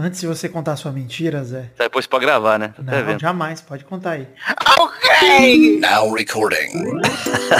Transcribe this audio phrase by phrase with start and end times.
[0.00, 1.70] Antes de você contar a sua mentira, Zé.
[1.76, 2.68] Depois pode gravar, né?
[2.68, 3.18] Tá Não, vendo?
[3.20, 4.28] jamais, pode contar aí.
[4.78, 5.80] Ok!
[5.80, 7.00] Now recording.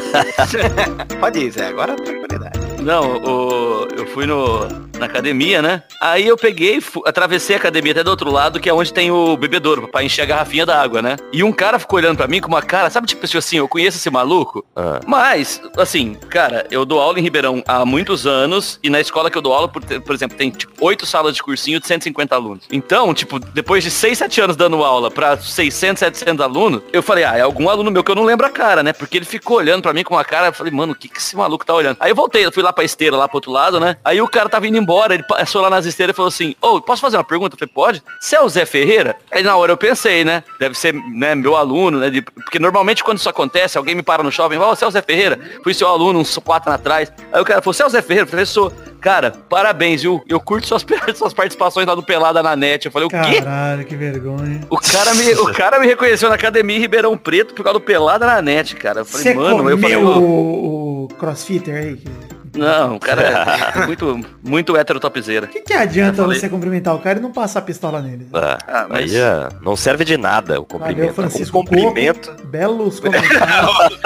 [1.19, 1.67] Pode ir, Zé.
[1.67, 2.61] Agora tranquilidade.
[2.81, 3.88] Não, o,
[4.19, 4.67] fui no,
[4.99, 5.85] na academia, né?
[6.01, 9.37] Aí eu peguei, atravessei a academia até do outro lado, que é onde tem o
[9.37, 11.15] bebedouro, pra encher a garrafinha d'água, né?
[11.33, 13.97] E um cara ficou olhando pra mim com uma cara, sabe, tipo assim, eu conheço
[13.97, 14.65] esse maluco?
[14.75, 14.99] Ah.
[15.07, 19.39] Mas, assim, cara, eu dou aula em Ribeirão há muitos anos, e na escola que
[19.39, 22.65] eu dou aula, por, por exemplo, tem, tipo, oito salas de cursinho de 150 alunos.
[22.73, 27.23] Então, tipo, depois de 6, 7 anos dando aula pra 600, 700 alunos, eu falei,
[27.23, 28.93] ah, é algum aluno meu que eu não lembro a cara, né?
[28.93, 31.19] Porque ele ficou olhando pra mim com uma cara, eu falei, mano, o que que
[31.19, 31.99] esse maluco tá olhando?
[32.01, 33.97] Aí eu voltei, eu fui lá pra esteira, lá pro outro lado, né?
[34.09, 36.81] Aí o cara tava indo embora, ele passou lá nas esteiras e falou assim, ô,
[36.81, 37.55] posso fazer uma pergunta?
[37.55, 38.03] Eu falei, pode?
[38.19, 39.17] Você é o Zé Ferreira?
[39.31, 40.43] Aí na hora eu pensei, né?
[40.59, 42.09] Deve ser, né, meu aluno, né?
[42.09, 44.85] de- porque normalmente quando isso acontece, alguém me para no shopping e fala, ô, você
[44.85, 45.39] é o Zé Ferreira?
[45.63, 47.13] Fui seu aluno uns quatro anos atrás.
[47.33, 48.27] Aí o cara falou, você é o Zé Ferreira?
[48.27, 48.73] Eu falei, sou.
[49.01, 50.25] Cara, parabéns, viu?
[50.29, 52.87] Eu curto suas, suas participações lá do Pelada na net.
[52.87, 53.41] Eu falei, o quê?
[53.43, 54.63] Caralho, que vergonha.
[54.71, 57.85] O cara, me, o cara me reconheceu na academia em Ribeirão Preto por causa do
[57.85, 59.01] Pelada na net, cara.
[59.01, 61.97] Eu falei, Você mano, eu falei, o, o crossfitter aí?
[61.97, 65.47] que- não, o cara é muito, muito hétero topzeira.
[65.47, 68.29] O que, que adianta você cumprimentar o cara e não passar a pistola nele?
[68.35, 71.15] Ah, Ah, mas- Aí é, não serve de nada o Valeu, cumprimento.
[71.15, 71.59] Francisco.
[71.59, 72.31] o cumprimento.
[72.31, 72.47] Coco.
[72.47, 73.99] Belos comentários.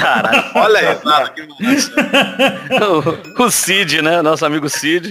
[0.00, 0.44] Caralho.
[0.54, 1.42] Olha aí, nada que
[2.82, 4.22] o, o Cid, né?
[4.22, 5.10] Nosso amigo Cid.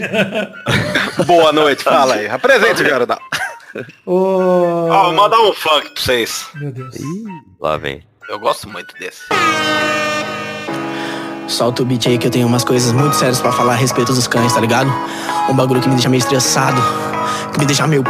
[1.26, 2.28] Boa noite, fala aí.
[2.28, 2.82] Apresente.
[4.06, 4.88] Ô...
[4.90, 6.48] Ó, vou mandar um funk pra vocês.
[6.56, 6.96] Meu Deus.
[6.96, 7.04] Ih,
[7.60, 8.04] lá vem.
[8.28, 9.22] Eu gosto muito desse.
[11.52, 14.14] Solta o beat aí que eu tenho umas coisas muito sérias pra falar a respeito
[14.14, 14.90] dos cães, tá ligado?
[15.50, 16.82] Um bagulho que me deixa meio estressado,
[17.52, 18.04] que me deixa meio.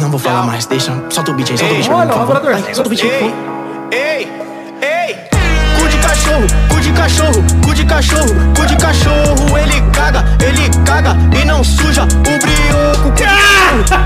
[0.00, 0.92] Não vou falar mais, deixa.
[1.10, 2.40] Solta o beat aí, solta o beat por favor.
[2.42, 3.34] Vai, Solta o beat aí, por favor.
[3.90, 4.32] Ei,
[4.80, 5.16] ei!
[5.80, 7.44] Cu de cachorro, cu de cachorro,
[7.78, 9.56] de cachorro, cu de cachorro.
[9.56, 13.12] Ele caga, ele caga e não suja o brioco.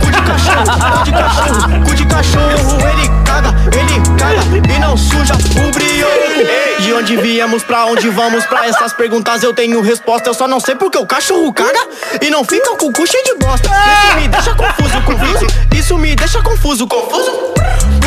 [0.00, 0.64] Cu de cachorro,
[0.94, 2.88] cu de cachorro, cu de cachorro.
[2.90, 6.82] Ele caga, ele caga e não suja o brioco.
[6.82, 10.28] De onde viemos, pra onde vamos, pra essas perguntas eu tenho resposta.
[10.28, 11.80] Eu só não sei porque o cachorro caga
[12.20, 13.70] e não fica com o cu cheio de bosta.
[13.70, 15.46] Isso me deixa confuso, confuso.
[15.74, 17.54] Isso me deixa confuso, confuso.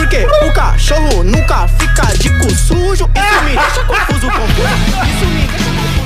[0.05, 3.09] Porque o cachorro nunca fica de cu sujo.
[3.15, 4.67] Isso me deixa confuso, confuso.
[5.01, 6.05] Isso me deixa confuso.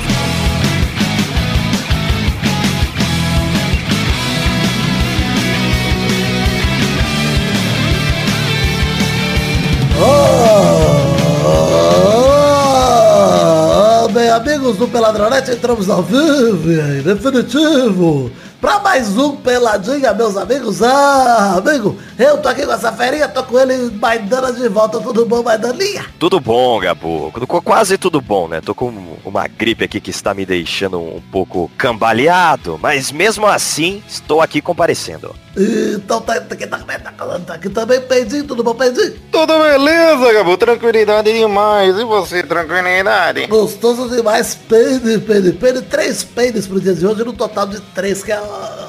[13.52, 20.36] Ah, bem, amigos do Peladronete, entramos ao vivo, e definitivo, pra mais um Peladinha, meus
[20.36, 20.82] amigos.
[20.82, 25.24] Ah, amigo, eu tô aqui com essa ferinha, tô com ele, Maidana de volta, tudo
[25.26, 26.04] bom, Maidaninha?
[26.18, 27.32] Tudo bom, Gabu?
[27.32, 28.60] Qu- Quase tudo bom, né?
[28.60, 28.92] Tô com
[29.24, 34.60] uma gripe aqui que está me deixando um pouco cambaleado, mas mesmo assim estou aqui
[34.60, 35.34] comparecendo.
[35.56, 39.14] Então tá, tá, aqui, tá, tá, tá aqui também, Pedinho, tudo bom, Pedinho?
[39.32, 40.56] Tudo beleza, Gabu?
[40.56, 41.98] Tranquilidade demais.
[41.98, 43.46] E você, tranquilidade?
[43.48, 48.22] Gostoso demais, peido, peido, peido, três peidos pro dia de hoje, no total de três,
[48.22, 48.36] que é...
[48.36, 48.86] ah,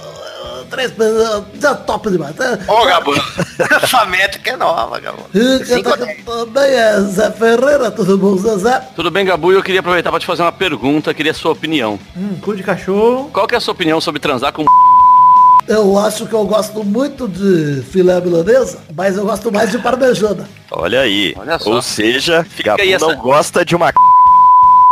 [0.69, 2.33] Três peidos, ah, já top demais.
[2.35, 2.57] tá?
[2.67, 3.13] Ô, Gabu,
[3.83, 5.23] essa métrica é nova, Gabu.
[5.33, 8.79] E quem Cinco tá a aqui também é Zé Ferreira, tudo bom, Zezé?
[8.95, 9.51] Tudo bem, Gabu?
[9.51, 11.99] Eu queria aproveitar pra te fazer uma pergunta, queria a sua opinião.
[12.15, 13.29] Hum, cu de cachorro.
[13.33, 14.63] Qual que é a sua opinião sobre transar com
[15.67, 20.49] Eu acho que eu gosto muito de filé milanesa, mas eu gosto mais de parmejana.
[20.71, 21.33] Olha aí.
[21.37, 21.69] Olha só.
[21.71, 23.91] Ou seja, Gabu aí essa- não gosta de uma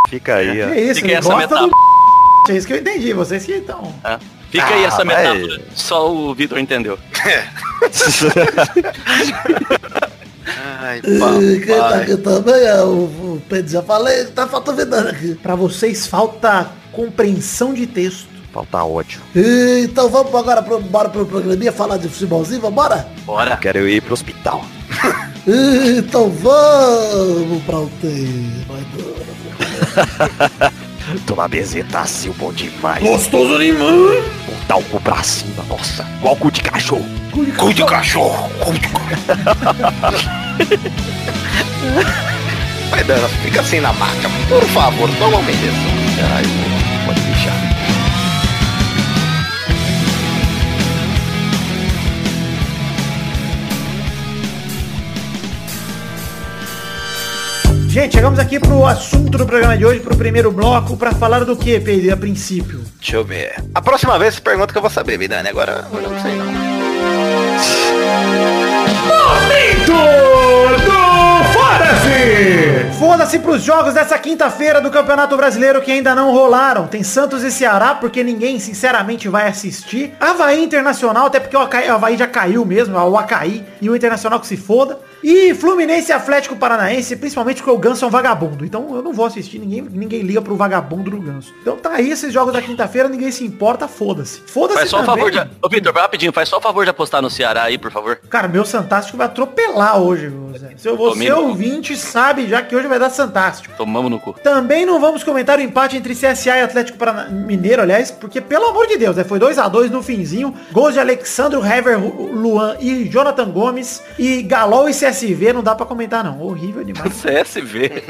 [0.10, 0.74] Fica aí, Que ó.
[0.74, 1.68] isso, Fica essa gosta metáfora.
[1.70, 2.52] do...
[2.52, 3.94] É isso que eu entendi, vocês que então...
[4.04, 4.18] É.
[4.50, 5.62] Fica aí Ah, essa mas- metáfora.
[5.76, 6.98] Só o Vitor entendeu.
[10.82, 15.36] Ai, E quem tá aqui também é o, o Pedro, já falei, tá faltando aqui.
[15.36, 18.28] Pra vocês falta compreensão de texto.
[18.54, 19.22] Falta ódio.
[19.36, 23.08] E, então vamos agora pro, bora pro programinha falar de futebolzinho, vambora?
[23.26, 23.56] Bora.
[23.58, 24.66] Quero ir pro hospital.
[25.48, 28.80] E, então vamos pra o tema.
[31.26, 33.04] Tomar bezetacil bom demais.
[33.04, 34.24] Gostoso demais.
[34.48, 36.06] Botar o cu pra cima, nossa.
[36.20, 37.06] Igual cu de cachorro.
[37.32, 38.50] Cu de cachorro.
[38.60, 39.30] Cu de cachorro.
[42.90, 44.30] Vai dando, fica assim na maca.
[44.48, 45.92] Por favor, toma uma injeção.
[46.36, 46.89] Ai, pode
[57.90, 61.58] Gente, chegamos aqui pro assunto do programa de hoje, pro primeiro bloco, pra falar do
[61.58, 62.82] que, Pedro, a princípio?
[63.00, 63.56] Deixa eu ver.
[63.74, 65.50] A próxima vez você pergunta que eu vou saber, Vidani.
[65.50, 66.46] Agora eu não sei não.
[69.10, 69.94] Momento
[70.86, 71.96] do Fora
[72.98, 73.40] Foda-se!
[73.40, 76.86] Pros jogos dessa quinta-feira do Campeonato Brasileiro que ainda não rolaram.
[76.88, 80.14] Tem Santos e Ceará, porque ninguém, sinceramente, vai assistir.
[80.20, 84.48] Havaí Internacional, até porque o Havaí- já caiu mesmo, o Acaí, e o Internacional que
[84.48, 85.00] se foda.
[85.22, 88.64] E Fluminense e Atlético Paranaense, principalmente porque o Ganso é um vagabundo.
[88.66, 91.54] Então eu não vou assistir, ninguém, ninguém liga pro vagabundo do Ganso.
[91.62, 94.42] Então tá aí esses jogos da quinta-feira, ninguém se importa, foda-se.
[94.48, 95.16] Foda-se Faz só também.
[95.26, 95.40] favor de...
[95.62, 98.18] Ô, Vitor, rapidinho, faz só o favor de apostar no Ceará aí, por favor.
[98.30, 100.70] Cara, meu Santástico vai atropelar hoje, Zé.
[100.78, 103.76] Se eu você ouvinte sabe já que hoje vai dar Santástico.
[103.78, 104.34] Tomamos no cu.
[104.34, 107.30] Também não vamos comentar o empate entre CSA e Atlético Parana...
[107.30, 109.24] Mineiro, aliás, porque pelo amor de Deus, né?
[109.24, 110.54] Foi 2 a 2 no finzinho.
[110.72, 114.02] Gols de Alexandro Hever, Luan e Jonathan Gomes.
[114.18, 116.42] E Galol e CSV não dá pra comentar não.
[116.42, 117.14] Horrível demais.
[117.22, 118.04] CSV.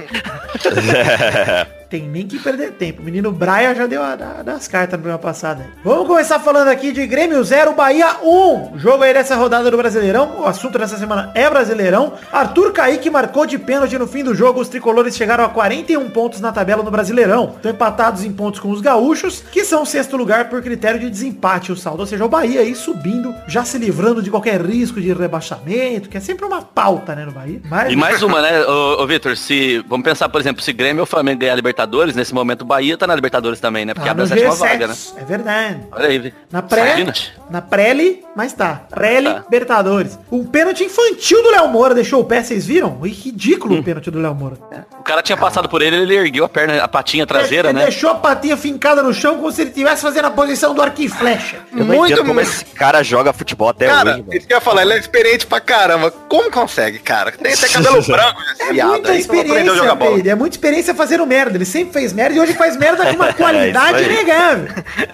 [1.90, 3.02] Tem nem que perder tempo.
[3.02, 5.64] O menino Braia já deu a, a- das cartas no programa passado.
[5.84, 8.78] Vamos começar falando aqui de Grêmio 0, Bahia 1.
[8.78, 10.42] Jogo aí dessa rodada do Brasileirão.
[10.42, 12.14] O assunto dessa semana é Brasileirão.
[12.32, 14.62] Arthur Kaique marcou de pênalti no fim do jogo.
[14.62, 17.54] Os tricolores chegaram a 41 pontos na tabela no Brasileirão.
[17.56, 21.72] Estão empatados em pontos com os gaúchos, que são sexto lugar por critério de desempate
[21.72, 22.02] o saldo.
[22.02, 26.18] Ou seja, o Bahia aí subindo, já se livrando de qualquer risco de rebaixamento, que
[26.18, 27.60] é sempre uma pauta, né, no Bahia.
[27.68, 27.92] Mas...
[27.92, 29.84] E mais uma, né, ô, ô Vitor, se.
[29.88, 31.79] Vamos pensar, por exemplo, se Grêmio ou Flamengo ganhar a Libertadores,
[32.16, 33.94] nesse momento o Bahia tá na Libertadores também, né?
[33.94, 34.58] Porque Tá abre a sétima G7.
[34.58, 34.96] vaga, né?
[35.18, 35.80] É verdade.
[35.92, 36.34] Olha aí.
[36.52, 37.14] Na pré, Imagina.
[37.50, 37.90] na pré
[38.36, 38.82] mas tá.
[38.90, 39.44] Pré Tá.
[39.44, 40.18] Libertadores.
[40.32, 43.00] Um pênalti infantil do Léo Moura deixou o pé, vocês viram?
[43.06, 44.56] Ih, Ridículo o pênalti do Léo Moura.
[45.00, 47.86] O cara tinha passado por ele, ele ergueu a perna, a patinha traseira, Ele né?
[47.86, 51.02] deixou a patinha fincada no chão como se ele estivesse fazendo a posição do arco
[51.02, 51.58] e flecha.
[51.72, 54.58] Eu não Muito entendo como esse cara joga futebol até Cara, hoje, isso que eu
[54.58, 56.12] ia falar, ele é experiente pra caramba.
[56.12, 57.32] Como consegue, cara?
[57.32, 60.16] Tem até cabelo branco É muita experiência, jogar bola.
[60.16, 60.30] Pedro.
[60.32, 61.58] É muita experiência fazendo merda.
[61.58, 64.06] Ele sempre fez merda e hoje faz merda com uma qualidade aí.
[64.06, 64.68] inegável.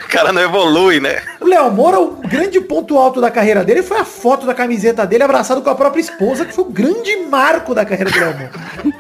[0.04, 1.22] O cara não evolui, né?
[1.40, 5.06] O Léo Moura, o grande ponto alto da carreira dele foi a foto da camiseta
[5.06, 8.34] dele abraçado com a própria esposa, que foi o grande marco da carreira do Léo
[8.38, 8.52] Moura.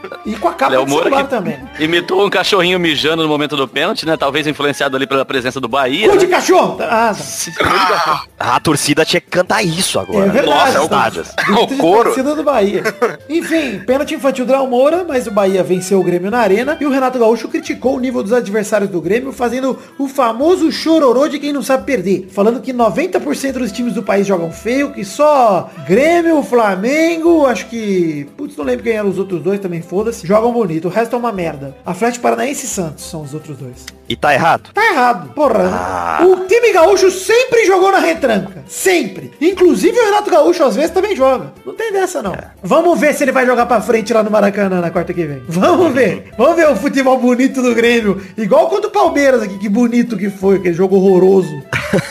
[0.25, 1.60] E com a capa Léo do Moura que também.
[1.80, 4.18] imitou um cachorrinho mijando no momento do pênalti, né?
[4.18, 6.10] Talvez influenciado ali pela presença do Bahia.
[6.10, 6.22] Cu né?
[6.22, 6.77] de cachorro!
[6.81, 7.13] Ah,
[7.57, 8.24] tá.
[8.39, 10.25] A torcida tinha que cantar isso agora.
[10.25, 10.77] É verdade.
[10.77, 11.63] Nossa, é o-.
[11.63, 12.06] O couro.
[12.06, 12.83] torcida do Bahia.
[13.30, 16.86] Enfim, pênalti infantil do Léo Moura, mas o Bahia venceu o Grêmio na arena e
[16.86, 21.39] o Renato Gaúcho criticou o nível dos adversários do Grêmio, fazendo o famoso chororô de
[21.39, 22.30] quem não sabe perder.
[22.31, 28.27] Falando que 90% dos times do país jogam feio, que só Grêmio, Flamengo, acho que...
[28.36, 30.14] Putz, não lembro quem eram os outros dois, também foda-se.
[30.23, 31.75] Jogam bonito, o resto é uma merda.
[31.85, 33.85] Atlético Paranaense e Santos são os outros dois.
[34.07, 34.69] E tá errado?
[34.73, 35.33] Tá errado.
[35.33, 35.69] Porra.
[35.73, 36.19] Ah.
[36.25, 38.63] O time gaúcho sempre jogou na retranca.
[38.67, 39.31] Sempre.
[39.41, 41.53] Inclusive o Renato Gaúcho às vezes também joga.
[41.65, 42.38] Não tem dessa não.
[42.62, 45.41] Vamos ver se ele vai jogar pra frente lá no Maracanã na quarta que vem.
[45.47, 46.31] Vamos ver.
[46.38, 48.21] Vamos ver o futebol bonito do Grêmio.
[48.38, 49.57] Igual contra o Palmeiras aqui.
[49.57, 50.57] Que bonito que foi.
[50.57, 51.53] Aquele jogo horroroso.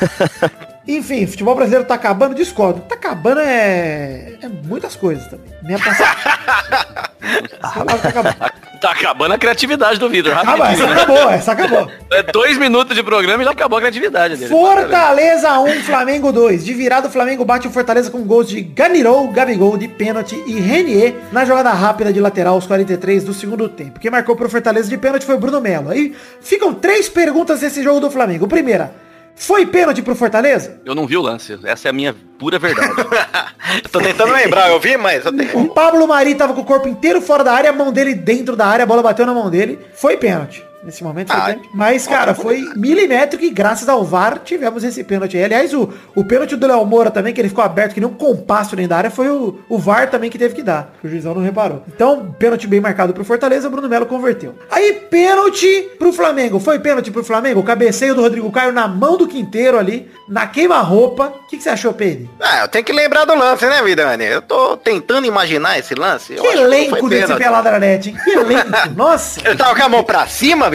[0.87, 2.81] Enfim, futebol brasileiro tá acabando, discordo.
[2.83, 5.49] Tá acabando é, é muitas coisas também.
[5.63, 6.15] Minha passagem.
[7.63, 8.65] Lá, tá acabando.
[8.81, 10.37] Tá acabando a criatividade do Vitor.
[10.37, 10.93] Acaba, essa né?
[10.93, 11.91] acabou, essa acabou.
[12.13, 14.51] É dois minutos de programa e já acabou a criatividade dele.
[14.51, 16.63] Fortaleza 1, Flamengo 2.
[16.63, 20.61] De virada, o Flamengo bate o Fortaleza com gols de Ganirou, Gabigol de pênalti e
[20.61, 23.99] Renier na jogada rápida de lateral aos 43 do segundo tempo.
[23.99, 25.91] Quem marcou pro Fortaleza de pênalti foi o Bruno Melo.
[25.91, 28.47] Aí ficam três perguntas nesse jogo do Flamengo.
[28.47, 28.93] Primeira,
[29.37, 30.81] foi pênalti pro Fortaleza?
[30.85, 31.59] Eu não vi o lance.
[31.65, 32.93] Essa é a minha pura verdade.
[33.83, 35.59] Eu tô tentando lembrar, eu vi, mas eu tenho.
[35.59, 38.57] O Pablo Mari tava com o corpo inteiro fora da área, a mão dele dentro
[38.57, 39.79] da área, a bola bateu na mão dele.
[39.95, 40.65] Foi pênalti.
[40.85, 41.55] Nesse momento Ah.
[41.73, 45.39] Mas, cara, foi milimétrico e graças ao VAR tivemos esse pênalti.
[45.39, 48.15] Aliás, o, o pênalti do Léo Moura também, que ele ficou aberto, que nem um
[48.15, 50.93] compasso dentro da área, foi o, o VAR também que teve que dar.
[51.01, 51.83] Que o juizão não reparou.
[51.89, 54.55] Então, pênalti bem marcado pro Fortaleza, Bruno Melo converteu.
[54.71, 56.61] Aí, pênalti pro Flamengo.
[56.61, 57.61] Foi pênalti pro Flamengo?
[57.61, 61.33] O cabeceio do Rodrigo Caio na mão do Quinteiro ali, na queima-roupa.
[61.45, 62.29] O que, que você achou, Pedro?
[62.41, 64.25] Ah, eu tenho que lembrar do lance, né, Vidani?
[64.25, 66.35] Eu tô tentando imaginar esse lance.
[66.35, 67.43] Eu Que elenco foi desse pênalti.
[67.43, 68.17] Peladranete, hein?
[68.23, 68.69] Que elenco.
[68.95, 69.41] Nossa.
[69.45, 70.69] Ele tava com a mão pra cima,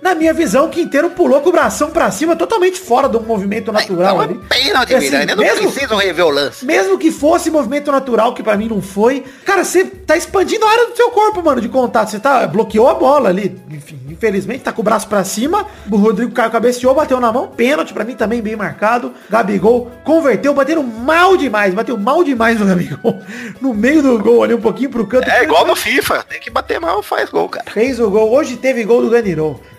[0.00, 3.72] Na minha visão, o Quinteiro pulou com o bração pra cima, totalmente fora do movimento
[3.72, 4.40] natural Então ali.
[4.48, 5.14] pênalti, Assim.
[5.16, 6.64] Eu não mesmo- preciso rever o lance.
[6.64, 9.24] Mesmo que fosse movimento natural, que pra mim não foi.
[9.44, 12.10] Cara, você tá expandindo a área do seu corpo, mano, de contato.
[12.10, 13.60] Você tá, bloqueou a bola ali.
[13.70, 15.66] Enfim, infelizmente, tá com o braço pra cima.
[15.90, 17.48] O Rodrigo Caio cabeceou, bateu na mão.
[17.48, 19.12] Pênalti pra mim também bem marcado.
[19.30, 21.72] Gabigol converteu, batendo mal demais.
[21.74, 23.20] Bateu mal demais no Gabigol.
[23.60, 25.30] No meio do gol ali, um pouquinho pro canto.
[25.30, 26.24] É igual no FIFA.
[26.28, 27.70] Tem que bater mal, faz gol, cara.
[27.70, 28.30] Fez o gol.
[28.32, 29.10] Hoje teve gol do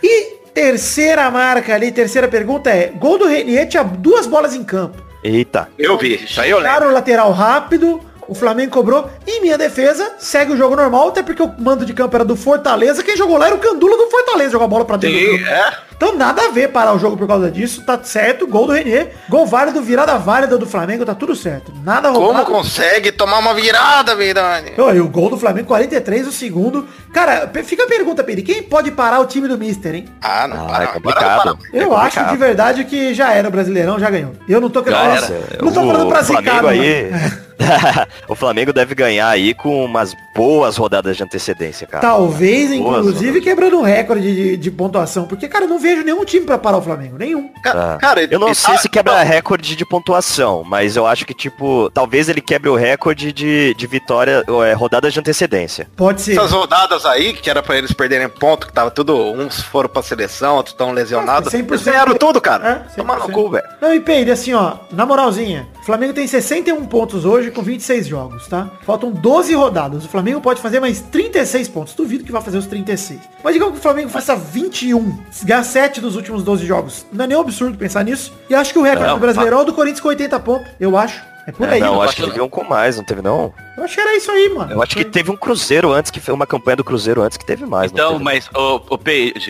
[0.01, 5.01] E terceira marca ali, terceira pergunta é, gol do Renier tinha duas bolas em campo.
[5.23, 5.69] Eita.
[5.77, 6.15] Eu vi.
[6.15, 6.71] Isso aí eu lembro.
[6.73, 9.09] Tiraram o lateral rápido, o Flamengo cobrou.
[9.25, 12.35] Em minha defesa, segue o jogo normal, até porque o mando de campo era do
[12.35, 13.01] Fortaleza.
[13.03, 15.17] Quem jogou lá era o Candula do Fortaleza, jogou a bola pra dentro.
[15.17, 15.50] do Sim, campo.
[15.50, 15.77] é.
[16.03, 17.81] Então nada a ver parar o jogo por causa disso.
[17.86, 19.07] Tá certo, gol do Renê.
[19.29, 21.72] Gol válido, virada válida do Flamengo, tá tudo certo.
[21.81, 22.45] Nada Como roubado.
[22.48, 24.74] consegue tomar uma virada, Vidani?
[24.77, 26.86] Ô, e o gol do Flamengo, 43, o segundo.
[27.13, 28.41] Cara, fica a pergunta, Peri.
[28.41, 30.05] Quem pode parar o time do Mister, hein?
[30.22, 31.57] Ah, não, Ah, para, é para, complicado.
[31.57, 31.69] para.
[31.79, 32.31] Eu É acho complicado.
[32.31, 34.33] de verdade que já era o Brasileirão, já ganhou.
[34.50, 35.29] Eu não tô querendo falar-.
[35.62, 37.12] Não tô O falando pra zicar, aí.
[38.27, 42.01] o Flamengo deve ganhar aí com umas boas rodadas de antecedência, cara.
[42.01, 43.43] Talvez, Boas inclusive, rodadas.
[43.43, 45.25] quebrando um recorde de, de pontuação.
[45.25, 47.17] Porque, cara, não vejo nenhum time pra parar o Flamengo.
[47.17, 47.50] Nenhum.
[47.62, 47.97] Ca- Ah.
[48.00, 51.89] Cara, Eu não sei ah, se quebra recorde de pontuação, mas eu acho que, tipo,
[51.93, 55.89] talvez ele quebre o recorde de, de vitória, ou, é, rodadas de antecedência.
[55.95, 56.31] Pode ser.
[56.33, 60.01] Essas rodadas aí, que era pra eles perderem ponto, que tava tudo, uns foram pra
[60.01, 61.45] seleção, outros estão lesionados.
[61.51, 62.88] Nossa, 100% Eles ganharam tudo, cara.
[62.91, 63.31] É, Tomar no 100%.
[63.33, 63.65] cu, velho.
[63.81, 68.07] Não, e Peide, assim, ó, na moralzinha, o Flamengo tem 61 pontos hoje com 26
[68.07, 68.69] jogos, tá?
[68.85, 70.05] Faltam 12 rodadas.
[70.05, 71.93] O Flamengo pode fazer mais 36 pontos.
[71.93, 73.19] Duvido que vai fazer os 36.
[73.43, 77.05] Mas digamos que o Flamengo faça 21, ganhar 7 dos últimos 12 jogos.
[77.11, 78.33] Não é nem um absurdo pensar nisso.
[78.49, 80.67] E acho que o recorde Não, do Brasileirão é do Corinthians com 80 pontos.
[80.79, 81.21] Eu acho.
[81.45, 81.79] É por É, aí.
[81.81, 83.53] não, eu, acho que teve um com mais, não teve não?
[83.77, 84.71] acho que era isso aí, mano.
[84.71, 87.45] Eu acho que teve um Cruzeiro antes, que foi uma campanha do Cruzeiro antes que
[87.45, 87.91] teve mais.
[87.91, 88.23] não Então, teve?
[88.23, 88.97] mas o, o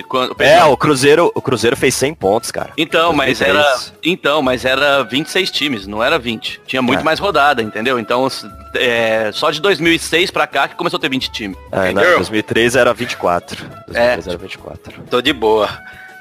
[0.08, 0.72] quando, o É, não.
[0.72, 2.72] o Cruzeiro, o Cruzeiro fez 100 pontos, cara.
[2.80, 3.56] Então, mas 2010.
[3.56, 3.94] era.
[4.04, 6.62] Então, mas era 26 times, não era 20.
[6.66, 7.04] Tinha muito É.
[7.04, 8.00] mais rodada, entendeu?
[8.00, 8.28] Então,
[8.74, 11.56] é, só de 2006 pra cá que começou a ter 20 times.
[11.72, 12.16] É, não, Entendeu?
[12.18, 13.56] 2003 era 24.
[13.86, 14.30] 2003 É.
[14.32, 14.94] era 24.
[15.12, 15.70] Tô de boa.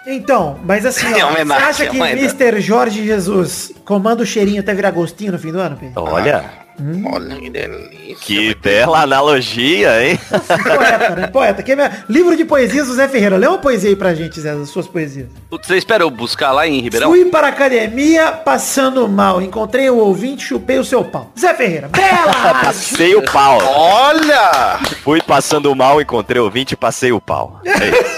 [0.06, 2.24] Então, mas assim, É ó, você homenagem, acha que é homenagem.
[2.24, 2.60] Mr.
[2.60, 6.02] Jorge Jesus comanda o cheirinho até virar gostinho no fim do ano, Pedro?
[6.02, 6.62] Olha,
[7.04, 8.16] Olha que delícia.
[8.20, 10.18] que bela analogia, hein?
[10.64, 11.26] Poeta, né?
[11.28, 11.62] Poeta.
[11.62, 12.04] Que é minha...
[12.08, 13.36] Livro de poesias do Zé Ferreira.
[13.36, 15.28] Lê uma poesia aí pra gente, Zé, das suas poesias.
[15.50, 17.10] Você espera eu buscar lá em Ribeirão?
[17.10, 19.40] Fui para a academia passando mal.
[19.42, 21.30] Encontrei o ouvinte, chupei o seu pau.
[21.38, 21.88] Zé Ferreira.
[21.88, 22.54] Bela!
[22.64, 23.58] Passei o pau.
[23.62, 24.80] Olha!
[25.04, 27.60] Fui passando mal, encontrei o 20 e passei o pau.
[27.64, 28.11] É isso.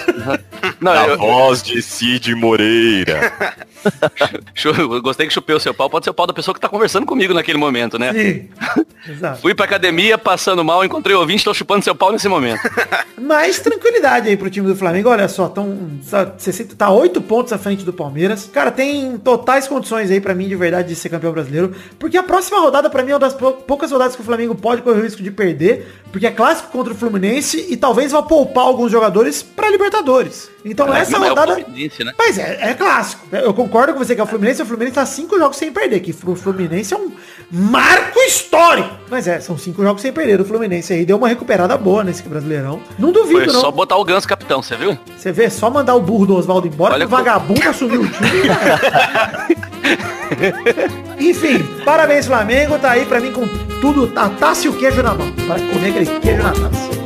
[0.80, 3.32] Não, Na eu, voz de Cid Moreira.
[5.02, 5.88] gostei que chupei o seu pau.
[5.90, 8.12] Pode ser o pau da pessoa que tá conversando comigo naquele momento, né?
[8.12, 8.48] Sim.
[9.08, 9.40] Exato.
[9.42, 12.60] Fui pra academia, passando mal, encontrei o ouvinte, tô chupando seu pau nesse momento.
[13.20, 15.08] Mais tranquilidade aí pro time do Flamengo.
[15.10, 18.48] Olha só, tão, tá 60, tá 8 pontos à frente do Palmeiras.
[18.52, 21.74] Cara, tem totais condições aí pra mim de verdade de ser campeão brasileiro.
[21.98, 24.54] Porque a próxima rodada pra mim é uma das pou- poucas rodadas que o Flamengo
[24.54, 25.86] pode correr o risco de perder.
[26.10, 30.13] Porque é clássico contra o Fluminense e talvez vá poupar alguns jogadores pra Libertadores.
[30.64, 31.54] Então Ah, essa não, é rodada...
[31.56, 32.12] Fluminense, né?
[32.18, 33.26] Mas é, é clássico.
[33.32, 36.00] Eu concordo com você que é o Fluminense, o Fluminense tá cinco jogos sem perder,
[36.00, 37.10] que o Fluminense é um
[37.50, 38.90] marco histórico.
[39.10, 40.40] Mas é, são cinco jogos sem perder.
[40.40, 42.80] O Fluminense aí deu uma recuperada boa nesse Brasileirão.
[42.98, 43.60] Não duvido, Foi não.
[43.60, 44.98] só botar o Ganso capitão, você viu?
[45.16, 48.02] Você vê, só mandar o burro do Oswaldo embora, Olha que o co- vagabundo assumiu
[48.02, 48.24] o time.
[51.18, 53.46] Enfim, parabéns Flamengo, tá aí pra mim com
[53.80, 55.30] tudo, a taça e o queijo na mão.
[55.46, 57.03] Para comer aquele queijo na taça.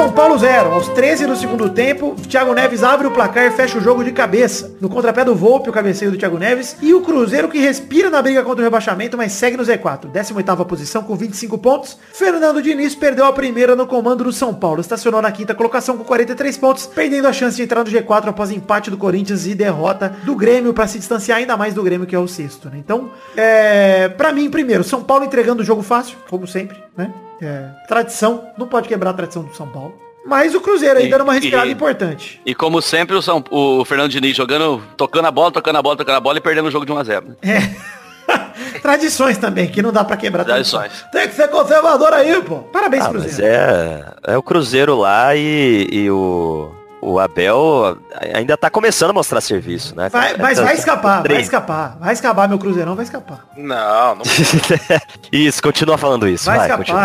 [0.00, 0.72] São Paulo 0.
[0.72, 4.12] Aos 13 do segundo tempo, Thiago Neves abre o placar e fecha o jogo de
[4.12, 4.74] cabeça.
[4.80, 6.74] No contrapé do Volpe, o cabeceio do Thiago Neves.
[6.80, 10.10] E o Cruzeiro que respira na briga contra o rebaixamento, mas segue no Z4.
[10.10, 11.98] 18ª posição com 25 pontos.
[12.14, 14.80] Fernando Diniz perdeu a primeira no comando do São Paulo.
[14.80, 18.50] Estacionou na quinta colocação com 43 pontos, perdendo a chance de entrar no G4 após
[18.50, 22.16] empate do Corinthians e derrota do Grêmio para se distanciar ainda mais do Grêmio, que
[22.16, 22.70] é o sexto.
[22.70, 22.78] Né?
[22.78, 24.08] Então, é...
[24.08, 27.12] para mim, primeiro, São Paulo entregando o jogo fácil, como sempre, né?
[27.42, 29.94] É, tradição, não pode quebrar a tradição do São Paulo.
[30.26, 32.40] Mas o Cruzeiro aí E- dando uma respirada e- importante.
[32.44, 35.96] E como sempre, o, São, o Fernando Diniz jogando, tocando a bola, tocando a bola,
[35.96, 37.24] tocando a bola e perdendo o jogo de 1x0.
[37.26, 37.34] né?
[37.42, 37.90] É.
[38.82, 40.44] Tradições também, que não dá pra quebrar.
[40.44, 40.88] Tradições.
[40.92, 41.10] tradição.
[41.10, 42.58] Tem que ser conservador aí, pô.
[42.58, 43.42] Parabéns, Ah, Cruzeiro.
[43.44, 46.70] é, é o Cruzeiro lá e, e o,
[47.02, 47.96] o Abel
[48.34, 50.08] ainda tá começando a mostrar serviço, né?
[50.10, 51.96] Vai- mas Tá- vai escapar, vai escapar.
[52.00, 53.40] Vai escapar, meu Cruzeirão vai escapar.
[53.56, 54.22] Não, não.
[55.32, 56.44] isso, continua falando isso.
[56.46, 56.84] Vai, Vai, escapar.
[56.84, 56.96] times-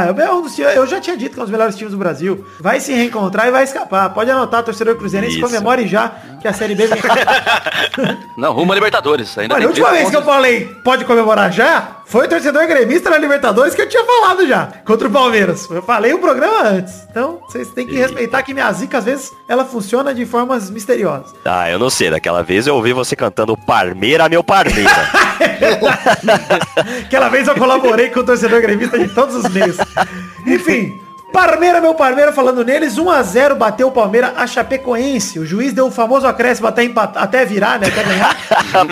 [0.75, 2.45] eu já tinha dito que é um dos melhores times do Brasil.
[2.59, 4.09] Vai se reencontrar e vai escapar.
[4.13, 6.11] Pode anotar, torcedor cruzeirense, comemore já
[6.41, 6.99] que a Série B vem.
[8.37, 9.37] Não, rumo a Libertadores.
[9.37, 12.67] Ainda Olha, a última 30 vez que eu falei pode comemorar já, foi o torcedor
[12.67, 15.67] gremista na Libertadores que eu tinha falado já, contra o Palmeiras.
[15.69, 16.93] Eu falei o programa antes.
[17.09, 21.33] Então, vocês têm que respeitar que minha zica, às vezes, ela funciona de formas misteriosas.
[21.43, 24.91] Ah, eu não sei, daquela vez eu ouvi você cantando Parmeira, meu Parmeira.
[27.05, 29.77] Aquela vez eu colaborei com o torcedor gremista de todos os meios.
[30.45, 35.39] Enfim, Parmeira, meu Parmeira, falando neles, 1x0 bateu o Palmeiras a Chapecoense.
[35.39, 37.87] O juiz deu o famoso acréscimo até, até virar, né?
[37.87, 38.37] Até ganhar.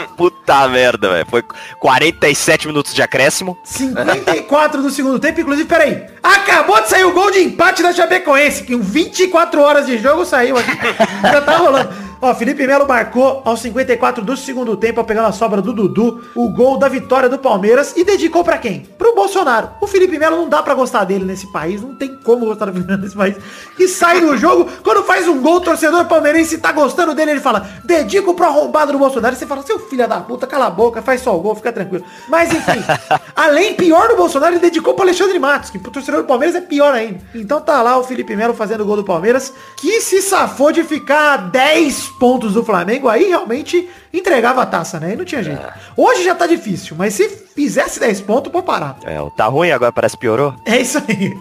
[0.17, 1.25] Puta merda, velho.
[1.29, 1.43] Foi
[1.79, 3.57] 47 minutos de acréscimo.
[3.63, 6.05] 54 do segundo tempo, inclusive, peraí.
[6.21, 10.25] Acabou de sair o gol de empate da Chapecoense, que em 24 horas de jogo
[10.25, 10.71] saiu aqui.
[11.23, 12.12] Já tá rolando.
[12.25, 16.47] Ó, Felipe Melo marcou aos 54 do segundo tempo, pegando a sobra do Dudu, o
[16.47, 18.79] gol da vitória do Palmeiras e dedicou pra quem?
[18.97, 19.71] Pro Bolsonaro.
[19.81, 22.71] O Felipe Melo não dá pra gostar dele nesse país, não tem como gostar do
[22.71, 23.35] Felipe Melo nesse país.
[23.77, 27.39] E sai do jogo, quando faz um gol, o torcedor palmeirense tá gostando dele, ele
[27.41, 29.35] fala, dedico pro arrombado do Bolsonaro.
[29.35, 31.73] E você fala, seu filho da puta, cala a boca, faz só o gol, fica
[31.73, 32.05] tranquilo.
[32.29, 32.81] Mas enfim,
[33.35, 36.61] além pior do Bolsonaro, ele dedicou pro Alexandre Matos, que pro torcedor do Palmeiras é
[36.61, 37.19] pior ainda.
[37.35, 40.85] Então tá lá o Felipe Melo fazendo o gol do Palmeiras, que se safou de
[40.85, 45.13] ficar a 10 pontos do Flamengo, aí realmente entregava a taça, né?
[45.13, 45.61] E não tinha jeito.
[45.97, 48.97] Hoje já tá difícil, mas se fizesse 10 pontos, pode parar.
[49.03, 50.53] É, tá ruim, agora parece que piorou.
[50.65, 51.37] É isso aí.